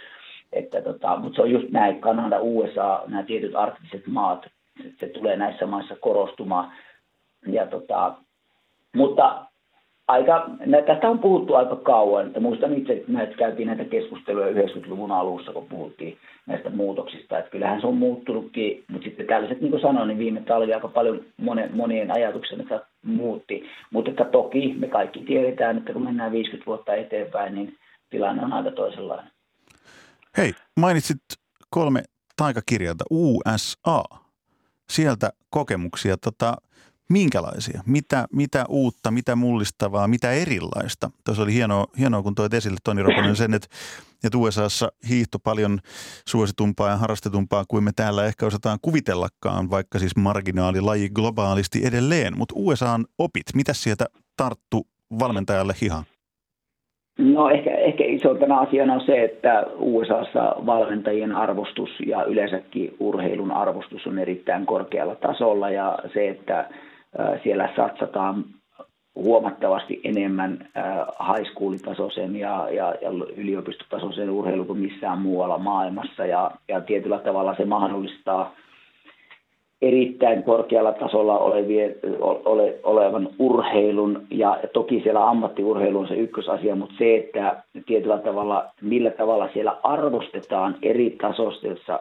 [0.53, 4.47] Että tota, mutta se on just näin, Kanada, USA, nämä tietyt arktiset maat,
[5.01, 6.73] se tulee näissä maissa korostumaan.
[7.47, 8.15] Ja tota,
[8.97, 9.47] mutta
[10.09, 10.51] aika,
[10.87, 12.27] tästä on puhuttu aika kauan.
[12.27, 17.39] Että muistan itse, että me käytiin näitä keskusteluja 90-luvun alussa, kun puhuttiin näistä muutoksista.
[17.39, 20.89] Että kyllähän se on muuttunutkin, mutta sitten tällaiset, niin kuin sanoin, niin viime talvi aika
[20.89, 23.65] paljon monien, monien ajatuksen että muutti.
[23.91, 27.79] Mutta että toki me kaikki tiedetään, että kun mennään 50 vuotta eteenpäin, niin
[28.11, 29.33] tilanne on aika toisenlainen.
[30.37, 31.19] Hei, mainitsit
[31.71, 32.03] kolme
[32.37, 34.03] taikakirjata USA.
[34.91, 36.17] Sieltä kokemuksia.
[36.17, 36.57] Tota,
[37.11, 37.83] minkälaisia?
[37.87, 41.11] Mitä, mitä uutta, mitä mullistavaa, mitä erilaista?
[41.25, 43.69] Tuossa oli hienoa, hienoa kun toit esille Toni Roponen sen, että,
[44.25, 45.79] että USAssa hiihto paljon
[46.29, 52.39] suositumpaa ja harrastetumpaa kuin me täällä ehkä osataan kuvitellakaan, vaikka siis marginaalilaji globaalisti edelleen.
[52.39, 54.87] Mutta USAn opit, mitä sieltä tarttu
[55.19, 56.05] valmentajalle hihan?
[57.19, 64.07] No ehkä, ehkä isompana asiana on se, että USAssa valmentajien arvostus ja yleensäkin urheilun arvostus
[64.07, 66.69] on erittäin korkealla tasolla ja se, että
[67.43, 68.45] siellä satsataan
[69.15, 70.69] huomattavasti enemmän
[71.35, 76.27] high school-tasoisen ja, ja, ja yliopistotasoisen urheilu kuin missään muualla maailmassa.
[76.27, 78.51] Ja, ja tietyllä tavalla se mahdollistaa–
[79.83, 84.27] erittäin korkealla tasolla olevien, ole, olevan urheilun.
[84.31, 89.77] Ja toki siellä ammattiurheilu on se ykkösasia, mutta se, että tietyllä tavalla, millä tavalla siellä
[89.83, 92.01] arvostetaan eri tasoisessa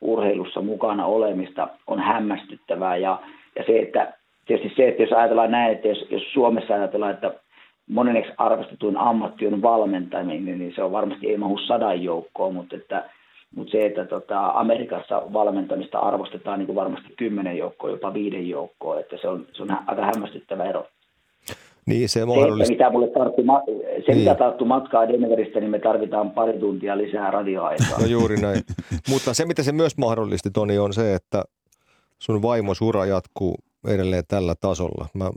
[0.00, 2.96] urheilussa mukana olemista on hämmästyttävää.
[2.96, 3.18] Ja,
[3.56, 4.12] ja se, että
[4.46, 7.34] tietysti se, että jos ajatellaan näin, että jos, jos Suomessa ajatellaan, että
[7.88, 13.10] moneneksi arvostetuin ammatti on valmentaminen, niin se on varmasti ei mahu sadan joukkoon, mutta että
[13.54, 19.00] mutta se, että tota, Amerikassa valmentamista arvostetaan niin kuin varmasti kymmenen joukkoa, jopa viiden joukkoa,
[19.00, 20.86] että se on, se on aika hämmästyttävä ero.
[21.86, 22.64] Niin, se mahdollista.
[22.64, 23.42] Se, mitä mulle tarttu,
[24.06, 24.18] se, niin.
[24.18, 27.98] mitä tarttu matkaa Denveristä, niin me tarvitaan pari tuntia lisää radioaikaa.
[28.00, 28.60] No juuri näin.
[29.08, 31.44] Mutta se, mitä se myös mahdollisti, Toni, on se, että
[32.18, 33.54] sun vaimos ura jatkuu
[33.86, 35.08] edelleen tällä tasolla.
[35.14, 35.30] Mä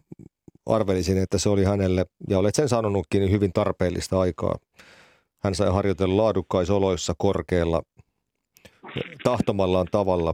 [0.66, 4.56] arvelisin, että se oli hänelle, ja olet sen sanonutkin, niin hyvin tarpeellista aikaa.
[5.44, 7.82] Hän sai harjoitella laadukkaissa oloissa korkealla
[9.24, 10.34] tahtomallaan tavalla.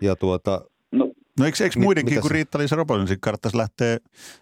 [0.00, 0.60] Ja tuota,
[0.92, 3.98] no, no eikö, eikö muidenkin kuin Riitta-Liisa Ropolinsin kannattaisi lähteä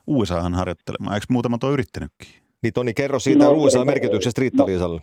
[0.06, 1.14] USAhan harjoittelemaan?
[1.14, 2.28] Eikö muutamat ole yrittänytkin?
[2.62, 5.00] Niin Toni, kerro siitä no, USA-merkityksestä Riitta-Liisalle.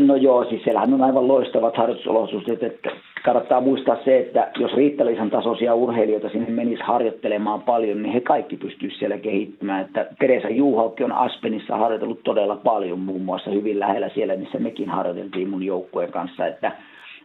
[0.00, 2.90] No, no joo, siis siellähän on aivan loistavat harjoitusolosuhteet, että
[3.24, 8.56] kannattaa muistaa se, että jos Riittaliisan tasoisia urheilijoita sinne menisi harjoittelemaan paljon, niin he kaikki
[8.56, 9.84] pystyisivät siellä kehittymään.
[9.84, 14.88] Että Teresa Juhaukki on Aspenissa harjoitellut todella paljon, muun muassa hyvin lähellä siellä, missä mekin
[14.88, 16.46] harjoiteltiin mun joukkueen kanssa.
[16.46, 16.72] Että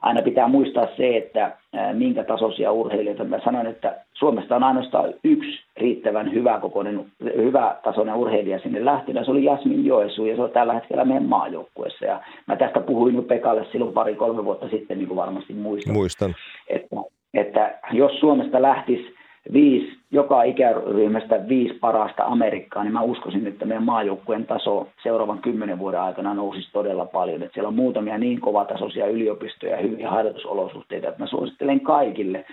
[0.01, 1.51] aina pitää muistaa se, että
[1.93, 3.23] minkä tasoisia urheilijoita.
[3.23, 7.05] Mä sanoin, että Suomesta on ainoastaan yksi riittävän hyvä kokoinen,
[7.35, 9.25] hyvä tasoinen urheilija sinne lähtenyt.
[9.25, 12.05] Se oli Jasmin Joesu ja se on tällä hetkellä meidän maajoukkuessa.
[12.05, 15.93] Ja mä tästä puhuin jo Pekalle silloin pari-kolme vuotta sitten, niin kuin varmasti muistan.
[15.93, 16.35] Muistan.
[16.69, 16.95] Että,
[17.33, 19.14] että jos Suomesta lähtisi
[19.53, 25.79] viisi, joka ikäryhmästä viisi parasta Amerikkaa, niin mä uskoisin, että meidän maajoukkueen taso seuraavan kymmenen
[25.79, 27.43] vuoden aikana nousisi todella paljon.
[27.43, 32.45] Että siellä on muutamia niin kovatasoisia yliopistoja ja hyviä harjoitusolosuhteita, että mä suosittelen kaikille.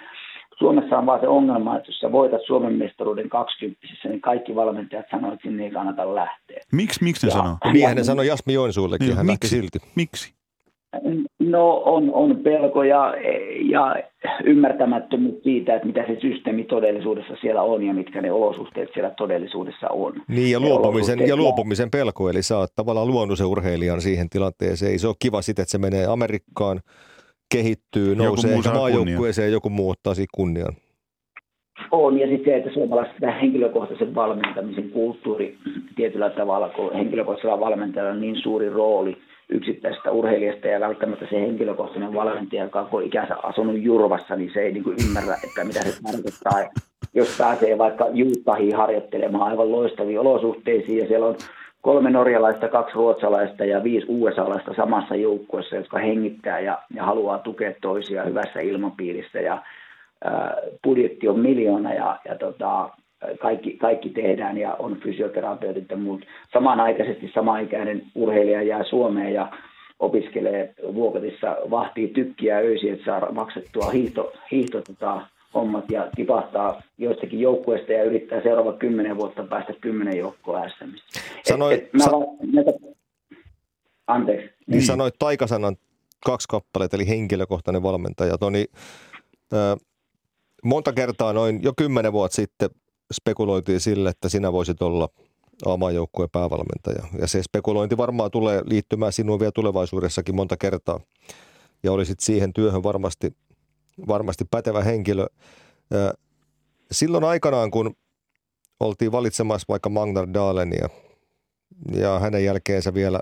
[0.58, 5.06] Suomessa on vaan se ongelma, että jos sä voitat Suomen mestaruuden 20 niin kaikki valmentajat
[5.10, 6.60] sanoo, että sinne ei kannata lähteä.
[6.72, 7.56] Miksi, miksi ne sanoo?
[7.72, 9.48] Niinhän ne sanoi Jasmi Joensuullekin, niin, hän miksi?
[9.48, 9.78] silti.
[9.94, 10.41] Miksi?
[11.38, 13.14] No on, on pelko ja,
[13.70, 13.96] ja
[14.44, 19.88] ymmärtämättömyys siitä, että mitä se systeemi todellisuudessa siellä on ja mitkä ne olosuhteet siellä todellisuudessa
[19.90, 20.12] on.
[20.28, 24.92] Niin ja luopumisen, ja luopumisen pelko, eli sä oot tavallaan luonut se urheilijan siihen tilanteeseen.
[24.92, 26.80] Ei se ole kiva sitten, että se menee Amerikkaan,
[27.54, 30.72] kehittyy, nousee maajoukkueeseen, joku muu ottaa siitä kunnian.
[31.90, 35.58] On, ja sitten se, että suomalaisen henkilökohtaisen valmentamisen kulttuuri
[35.96, 39.16] tietyllä tavalla, kun henkilökohtaisella valmentajalla on niin suuri rooli–
[39.48, 44.72] yksittäisestä urheilijasta ja välttämättä se henkilökohtainen valmentaja, joka on ikänsä asunut Jurvassa, niin se ei
[44.72, 46.82] niin kuin ymmärrä, että mitä se tarkoittaa.
[47.14, 51.36] Jos pääsee vaikka Juuttahiin harjoittelemaan aivan loistaviin olosuhteisiin ja siellä on
[51.82, 57.72] kolme norjalaista, kaksi ruotsalaista ja viisi USA-laista samassa joukkueessa, jotka hengittää ja, ja haluaa tukea
[57.80, 59.62] toisia hyvässä ilmapiirissä ja
[60.24, 62.90] ää, budjetti on miljoona ja, ja tota,
[63.40, 66.24] kaikki, kaikki tehdään ja on fysioterapeutit ja muut.
[66.52, 69.52] Samanaikaisesti samaikäinen urheilija jää Suomeen ja
[69.98, 77.40] opiskelee Vuokatissa, vahtii tykkiä öisin, että saa maksettua hiihto, hiihto tota, hommat ja tipahtaa joistakin
[77.40, 81.20] joukkueista ja yrittää seuraava kymmenen vuotta päästä kymmenen joukkoa SMistä.
[81.44, 82.70] Sanoi, et, et mä sa- va- näitä...
[84.06, 84.46] Anteeksi.
[84.46, 85.76] Niin, niin sanoit taikasanan
[86.26, 88.38] kaksi kappaletta, eli henkilökohtainen valmentaja.
[88.38, 88.64] Toni,
[89.52, 89.76] äh,
[90.64, 92.70] monta kertaa noin jo kymmenen vuotta sitten
[93.12, 95.08] spekuloitiin sille, että sinä voisit olla
[95.78, 97.02] maajoukkueen päävalmentaja.
[97.18, 101.00] Ja se spekulointi varmaan tulee liittymään sinuun vielä tulevaisuudessakin monta kertaa.
[101.82, 103.36] Ja olisit siihen työhön varmasti,
[104.08, 105.26] varmasti pätevä henkilö.
[106.90, 107.96] Silloin aikanaan, kun
[108.80, 110.88] oltiin valitsemassa vaikka Magnar Dalenia
[111.92, 113.20] ja hänen jälkeensä vielä,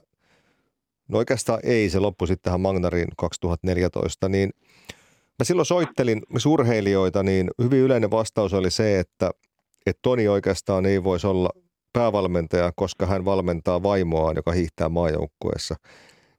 [1.08, 4.50] no oikeastaan ei, se loppui sitten tähän Magnariin 2014, niin
[5.38, 9.30] mä silloin soittelin surheilijoita, niin hyvin yleinen vastaus oli se, että–
[9.86, 11.50] että Toni oikeastaan ei voisi olla
[11.92, 15.76] päävalmentaja, koska hän valmentaa vaimoaan, joka hiihtää maajoukkueessa.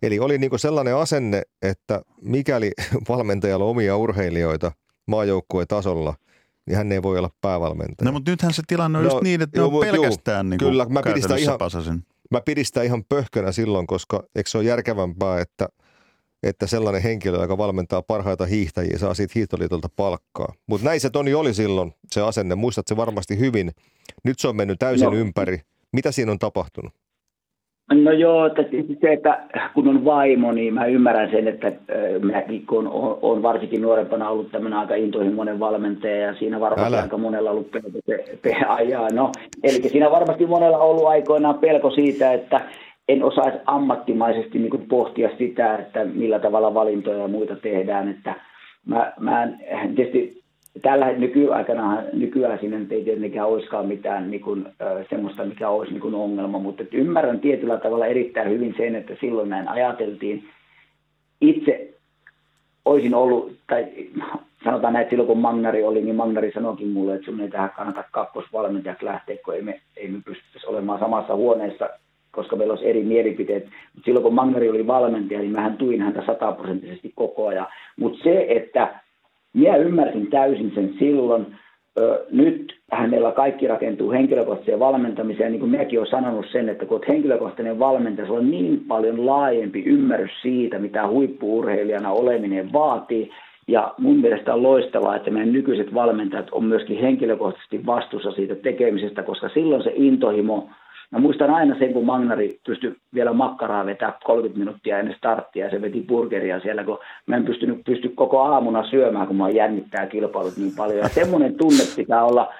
[0.01, 2.71] Eli oli niin sellainen asenne, että mikäli
[3.09, 4.71] valmentajalla on omia urheilijoita
[5.07, 6.15] maajoukkueen tasolla,
[6.65, 8.05] niin hän ei voi olla päävalmentaja.
[8.05, 10.49] No mutta nythän se tilanne on no, just niin, että joo, ne on pelkästään juu,
[10.49, 11.59] niin kyllä, mä pidin, sitä ihan,
[12.31, 15.69] mä pidin sitä ihan pöhkönä silloin, koska eikö se ole järkevämpää, että–
[16.43, 20.53] että sellainen henkilö, joka valmentaa parhaita hiihtäjiä, saa siitä hiihtoliitolta palkkaa.
[20.67, 22.55] Mutta näin se Toni oli silloin, se asenne.
[22.55, 23.71] Muistat se varmasti hyvin.
[24.23, 25.15] Nyt se on mennyt täysin no.
[25.15, 25.61] ympäri.
[25.93, 26.93] Mitä siinä on tapahtunut?
[27.93, 28.61] No joo, että
[29.01, 31.71] se, että kun on vaimo, niin mä ymmärrän sen, että
[32.23, 37.01] minäkin kun on, on varsinkin nuorempana ollut tämmöinen aika intohimoinen valmentaja ja siinä varmasti Älä.
[37.01, 39.07] aika monella ollut pelko se, se ajaa.
[39.13, 39.31] No,
[39.63, 42.61] eli siinä varmasti monella ollut aikoinaan pelko siitä, että
[43.11, 48.09] en osaisi ammattimaisesti niin kuin pohtia sitä, että millä tavalla valintoja ja muita tehdään.
[48.09, 48.35] Että
[48.85, 49.59] mä, mä en,
[49.95, 50.41] tietysti
[50.81, 54.65] tällä nykyaikana, nykyään siinä ei tietenkään olisikaan mitään niin kuin,
[55.09, 59.49] semmoista, mikä olisi niin kuin ongelma, mutta ymmärrän tietyllä tavalla erittäin hyvin sen, että silloin
[59.49, 60.43] näin ajateltiin.
[61.41, 61.93] Itse
[62.85, 63.87] olisin ollut, tai
[64.63, 67.71] sanotaan näin, että silloin kun Magnari oli, niin Magnari sanoikin mulle, että sun ei tähän
[67.75, 71.89] kannata kakkosvalmentajaksi lähteä, kun ei me, ei me pystyisi olemaan samassa huoneessa,
[72.31, 73.63] koska meillä olisi eri mielipiteet.
[73.63, 77.67] Mutta silloin kun Magnari oli valmentaja, niin mähän tuin häntä sataprosenttisesti koko ajan.
[77.99, 79.01] Mutta se, että
[79.53, 81.45] minä ymmärsin täysin sen silloin.
[82.31, 85.51] Nyt hänellä kaikki rakentuu henkilökohtaiseen valmentamiseen.
[85.51, 89.25] Niin kuin minäkin olen sanonut sen, että kun olet henkilökohtainen valmentaja, se on niin paljon
[89.25, 93.31] laajempi ymmärrys siitä, mitä huippuurheilijana oleminen vaatii.
[93.67, 99.23] Ja mun mielestä on loistavaa, että meidän nykyiset valmentajat on myöskin henkilökohtaisesti vastuussa siitä tekemisestä,
[99.23, 100.67] koska silloin se intohimo–
[101.11, 105.71] Mä muistan aina sen, kun Magnari pystyi vielä makkaraa vetää 30 minuuttia ennen starttia ja
[105.71, 110.05] se veti burgeria siellä, kun mä en pystynyt pysty koko aamuna syömään, kun mä jännittää
[110.05, 110.97] kilpailut niin paljon.
[110.97, 112.53] Ja semmoinen tunne pitää olla,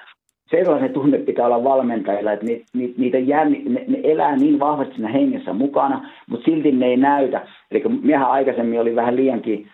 [0.49, 4.95] sellainen tunne pitää olla valmentajilla, että ni, ni, niitä jänni, ne, ne, elää niin vahvasti
[4.95, 7.47] siinä hengessä mukana, mutta silti ne ei näytä.
[7.71, 9.67] Eli miehän aikaisemmin oli vähän liiankin,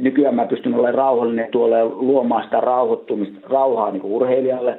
[0.00, 4.78] nykyään mä pystyn olemaan rauhallinen tuolle luomaan sitä rauhoittumista, rauhaa niin urheilijalle,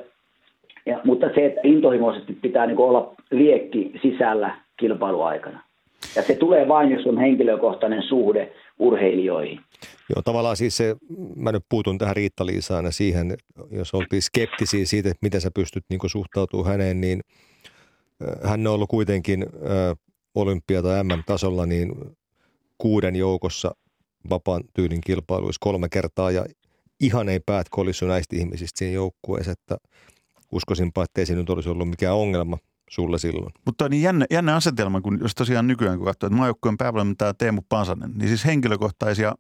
[0.86, 5.64] ja, mutta se, että intohimoisesti pitää niin olla liekki sisällä kilpailuaikana.
[6.16, 9.60] Ja se tulee vain, jos on henkilökohtainen suhde urheilijoihin.
[10.10, 10.96] Joo, tavallaan siis se,
[11.36, 13.38] mä nyt puutun tähän Riitta-Liisaan ja siihen,
[13.72, 17.22] jos oltiin skeptisiä siitä, että miten sä pystyt niin suhtautumaan häneen, niin
[18.44, 19.46] hän on ollut kuitenkin
[20.36, 21.92] olympia- tai MM-tasolla niin
[22.78, 23.72] kuuden joukossa
[24.30, 26.46] vapaan tyylin kilpailuissa kolme kertaa ja
[27.00, 29.78] ihan ei päät kolissu näistä ihmisistä siinä joukkueessa, että
[30.52, 32.58] uskoisinpa, että ei se nyt olisi ollut mikään ongelma
[32.90, 33.54] sulle silloin.
[33.66, 37.34] Mutta on niin jännä, jännä asetelma, kun jos tosiaan nykyään kun katsoo, että maajoukkueen päävalmentaja
[37.34, 39.36] Teemu Pansanen, niin siis henkilökohtaisia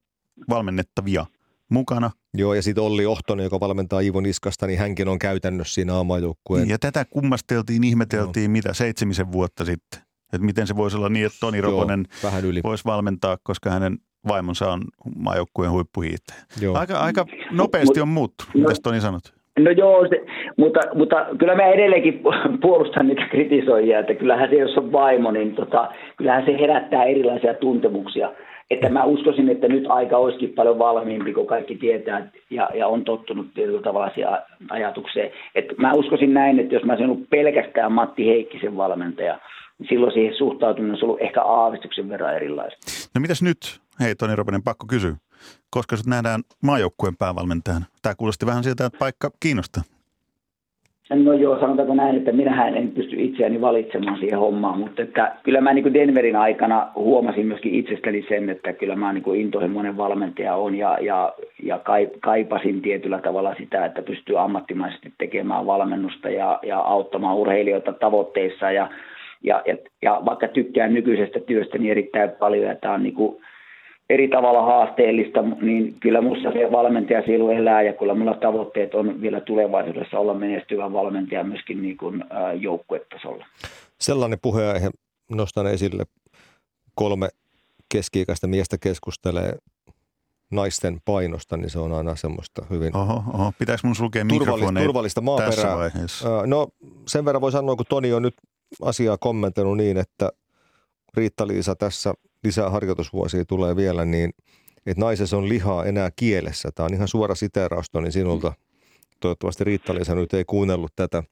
[0.49, 1.25] valmennettavia
[1.71, 2.11] mukana.
[2.33, 6.63] Joo, ja sitten Olli Ohtonen, joka valmentaa Ivo Niskasta, niin hänkin on käytännössä siinä maajoukkueen.
[6.63, 8.51] Niin, ja tätä kummasteltiin, ihmeteltiin no.
[8.51, 10.01] mitä seitsemisen vuotta sitten.
[10.33, 12.63] Että miten se voisi olla niin, että Toni Rokonen vähän yli.
[12.63, 14.83] voisi valmentaa, koska hänen vaimonsa on
[15.15, 16.39] maajoukkueen huippuhiihtäjä.
[16.73, 18.53] Aika, aika nopeasti on muuttunut.
[18.55, 19.38] Mitäs Toni sanot?
[19.63, 20.25] No joo, se,
[20.57, 22.21] mutta, mutta kyllä mä edelleenkin
[22.61, 27.53] puolustan niitä kritisoijia, että kyllähän se, jos on vaimo, niin tota, kyllähän se herättää erilaisia
[27.53, 28.31] tuntemuksia.
[28.69, 33.03] Että mä uskoisin, että nyt aika olisikin paljon valmiimpi, kun kaikki tietää ja, ja on
[33.05, 34.11] tottunut tietyllä tavalla
[34.69, 35.31] ajatukseen.
[35.55, 39.39] Että mä uskoisin näin, että jos mä olisin ollut pelkästään Matti Heikkisen valmentaja,
[39.79, 42.79] niin silloin siihen suhtautuminen olisi ollut ehkä aavistuksen verran erilaista.
[43.15, 43.79] No mitäs nyt?
[43.99, 45.28] Hei Toni Ropenen, pakko kysyä
[45.69, 47.85] koska sut nähdään maajoukkueen päävalmentajana?
[48.01, 49.83] Tämä kuulosti vähän siltä, että paikka kiinnostaa.
[51.15, 55.61] No joo, sanotaanko näin, että minähän en pysty itseäni valitsemaan siihen hommaan, mutta että kyllä
[55.61, 60.75] mä niin Denverin aikana huomasin myöskin itsestäni sen, että kyllä mä niin intohimoinen valmentaja on
[60.75, 61.79] ja, ja, ja
[62.19, 68.89] kaipasin tietyllä tavalla sitä, että pystyy ammattimaisesti tekemään valmennusta ja, ja auttamaan urheilijoita tavoitteissa ja,
[69.43, 73.41] ja, ja, ja vaikka tykkään nykyisestä työstäni erittäin paljon ja tämä on niin kuin
[74.09, 79.21] eri tavalla haasteellista, niin kyllä minusta se valmentaja silloin elää ja kyllä minulla tavoitteet on
[79.21, 82.23] vielä tulevaisuudessa olla menestyvä valmentaja myöskin niin kuin
[82.59, 83.45] joukkuetasolla.
[83.99, 84.89] Sellainen puheenaihe
[85.31, 86.03] nostan esille.
[86.95, 87.29] Kolme
[87.93, 89.53] keski-ikäistä miestä keskustelee
[90.51, 93.51] naisten painosta, niin se on aina semmoista hyvin oho, oho.
[93.59, 95.51] Pitääkö mun sulkea turvallista, turvallista maaperää.
[95.51, 96.43] Tässä vaiheessa?
[96.45, 96.67] No
[97.07, 98.35] sen verran voi sanoa, kun Toni on nyt
[98.81, 100.29] asiaa kommentoinut niin, että
[101.17, 104.33] Riitta-Liisa tässä lisää harjoitusvuosia tulee vielä, niin
[104.85, 106.69] että naisessa on lihaa enää kielessä.
[106.75, 108.53] Tämä on ihan suora siteeraus Toni sinulta.
[109.19, 111.23] Toivottavasti Riitta-Liisa nyt ei kuunnellut tätä.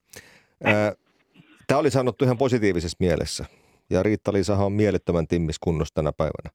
[1.67, 3.46] Tämä oli sanottu ihan positiivisessa mielessä.
[3.89, 6.50] Ja Riitta-Liisahan on mielettömän timmiskunnossa tänä päivänä.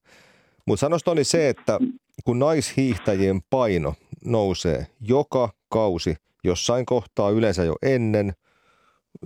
[0.66, 1.78] Mutta sanosta oli se, että
[2.24, 8.32] kun naishiihtäjien paino nousee joka kausi jossain kohtaa yleensä jo ennen–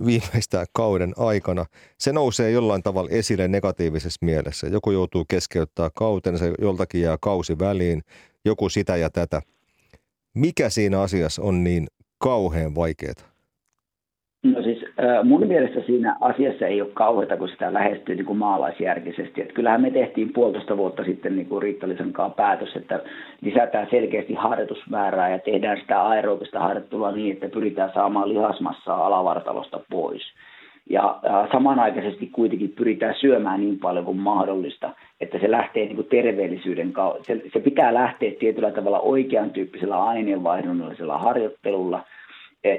[0.05, 1.65] viimeistään kauden aikana,
[1.97, 4.67] se nousee jollain tavalla esille negatiivisessa mielessä.
[4.67, 8.01] Joku joutuu keskeyttämään kautensa, joltakin jää kausi väliin,
[8.45, 9.41] joku sitä ja tätä.
[10.33, 13.13] Mikä siinä asiassa on niin kauhean vaikeaa?
[14.43, 14.76] No siis
[15.23, 19.41] mun mielestä siinä asiassa ei ole kauheata, kun sitä lähestyy niin kuin maalaisjärkisesti.
[19.41, 22.99] Että kyllähän me tehtiin puolitoista vuotta sitten niin kuin Riittallisen kanssa päätös, että
[23.41, 30.21] lisätään selkeästi harjoitusmäärää ja tehdään sitä aerobista harjoittelua niin, että pyritään saamaan lihasmassaa alavartalosta pois.
[30.89, 31.19] ja
[31.51, 34.89] samanaikaisesti kuitenkin pyritään syömään niin paljon kuin mahdollista,
[35.21, 37.23] että se lähtee niin kuin terveellisyyden kautta.
[37.23, 42.03] Se, se pitää lähteä tietyllä tavalla oikean tyyppisellä aineenvaihdunnallisella harjoittelulla–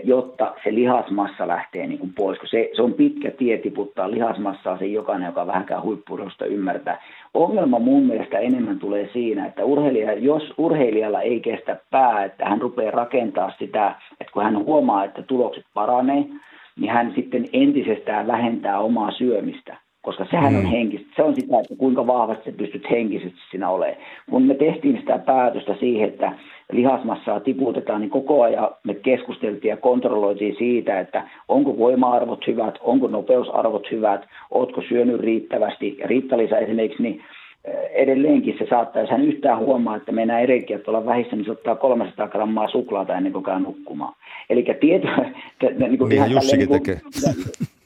[0.04, 4.78] jotta se lihasmassa lähtee niin kuin pois, kun se, se on pitkä tie tiputtaa lihasmassaa,
[4.78, 7.02] se jokainen, joka vähänkään huippuudesta ymmärtää.
[7.34, 12.60] Ongelma mun mielestä enemmän tulee siinä, että urheilija, jos urheilijalla ei kestä pää, että hän
[12.60, 16.24] rupeaa rakentaa sitä, että kun hän huomaa, että tulokset paranee,
[16.80, 20.70] niin hän sitten entisestään vähentää omaa syömistä koska sehän on mm.
[20.70, 21.06] henkistä.
[21.16, 23.96] Se on sitä, että kuinka vahvasti sä pystyt henkisesti siinä olemaan.
[24.30, 26.32] Kun me tehtiin sitä päätöstä siihen, että
[26.72, 33.06] lihasmassaa tiputetaan, niin koko ajan me keskusteltiin ja kontrolloitiin siitä, että onko voima-arvot hyvät, onko
[33.06, 35.96] nopeusarvot hyvät, ootko syönyt riittävästi.
[36.00, 37.22] Ja Riitta-Liisa esimerkiksi, niin
[37.64, 41.50] eh, edelleenkin se saattaa, jos hän yhtään huomaa, että mennään energiat tuolla vähissä, niin se
[41.50, 44.14] ottaa 300 grammaa suklaata ennen kuin käy nukkumaan.
[44.50, 45.08] Eli tieto...
[45.78, 47.00] Niin kuin niin Jussikin niin kuin, tekee.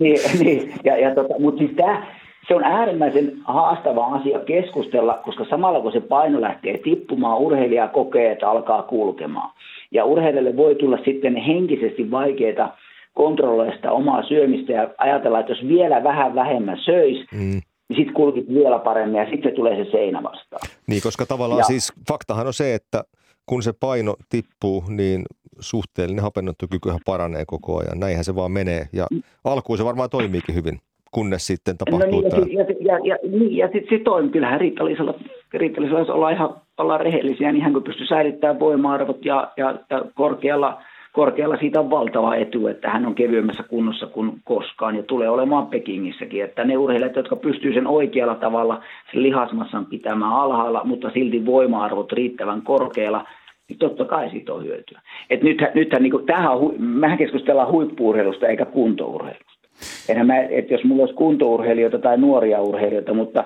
[0.00, 2.06] niin, niin, ja, ja tota, mutta siis tämä,
[2.48, 8.32] se on äärimmäisen haastava asia keskustella, koska samalla kun se paino lähtee tippumaan, urheilija kokee,
[8.32, 9.50] että alkaa kulkemaan.
[9.90, 12.68] Ja urheilijalle voi tulla sitten henkisesti vaikeita
[13.14, 17.60] kontrolloida sitä omaa syömistä ja ajatella, että jos vielä vähän vähemmän söisi, mm.
[17.88, 20.68] niin sitten kulkit vielä paremmin ja sitten tulee se seinä vastaan.
[20.86, 23.04] Niin, koska tavallaan ja, siis faktahan on se, että
[23.46, 25.22] kun se paino tippuu, niin
[25.60, 28.00] suhteellinen hapennottokykyhän paranee koko ajan.
[28.00, 29.06] Näinhän se vaan menee ja
[29.44, 30.80] alkuun se varmaan toimiikin hyvin
[31.14, 34.32] kunnes sitten tapahtuu no niin, ja, ja, ja, niin, ja sitten se toimii.
[34.32, 35.14] Kyllähän Riittalisella,
[35.52, 40.04] Riittalisella jos ollaan ihan ollaan rehellisiä, niin hän kun pystyy säilyttämään voima-arvot ja, ja, ja
[40.14, 40.82] korkealla,
[41.14, 45.66] korkealla siitä on valtava etu, että hän on kevyemmässä kunnossa kuin koskaan ja tulee olemaan
[45.66, 46.44] Pekingissäkin.
[46.44, 48.80] Että ne urheilijat, jotka pystyy sen oikealla tavalla
[49.12, 53.26] sen lihasmassan pitämään alhaalla, mutta silti voima-arvot riittävän korkealla,
[53.68, 55.00] niin totta kai siitä on hyötyä.
[55.30, 56.14] Et nythän, nythän niin
[56.48, 59.68] on, mehän keskustellaan huippuurheilusta eikä kuntourheilusta.
[60.08, 63.44] Enhän mä, että jos mulla olisi kuntourheilijoita tai nuoria urheilijoita, mutta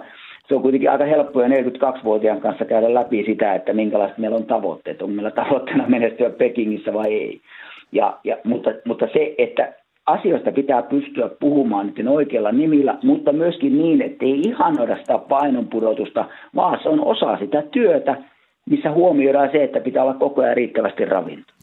[0.48, 5.02] se on kuitenkin aika helppoa 42-vuotiaan kanssa käydä läpi sitä, että minkälaiset meillä on tavoitteet.
[5.02, 7.40] On meillä tavoitteena menestyä Pekingissä vai ei.
[7.92, 9.72] Ja, ja, mutta, mutta se, että
[10.06, 16.24] asioista pitää pystyä puhumaan niiden oikealla nimillä, mutta myöskin niin, että ei ihanoida sitä painonpudotusta,
[16.54, 18.16] vaan se on osa sitä työtä,
[18.70, 21.56] missä huomioidaan se, että pitää olla koko ajan riittävästi ravintoa.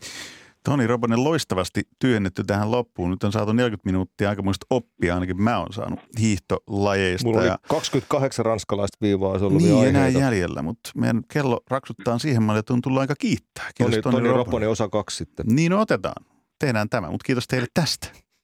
[0.65, 3.11] Toni Robonen loistavasti työnnetty tähän loppuun.
[3.11, 7.27] Nyt on saatu 40 minuuttia aikamoista oppia, ainakin mä oon saanut hiihtolajeista.
[7.27, 7.59] Mulla ja...
[7.67, 12.73] 28 ranskalaista viivaa, se on Niin, enää jäljellä, mutta meidän kello raksuttaa siihen malliin, että
[12.73, 13.69] on tullut aika kiittää.
[13.75, 15.45] Kiitos Toni, Toni, Toni Robonen osa kaksi sitten.
[15.49, 16.25] Niin no, otetaan.
[16.59, 18.24] Tehdään tämä, mutta kiitos teille tästä.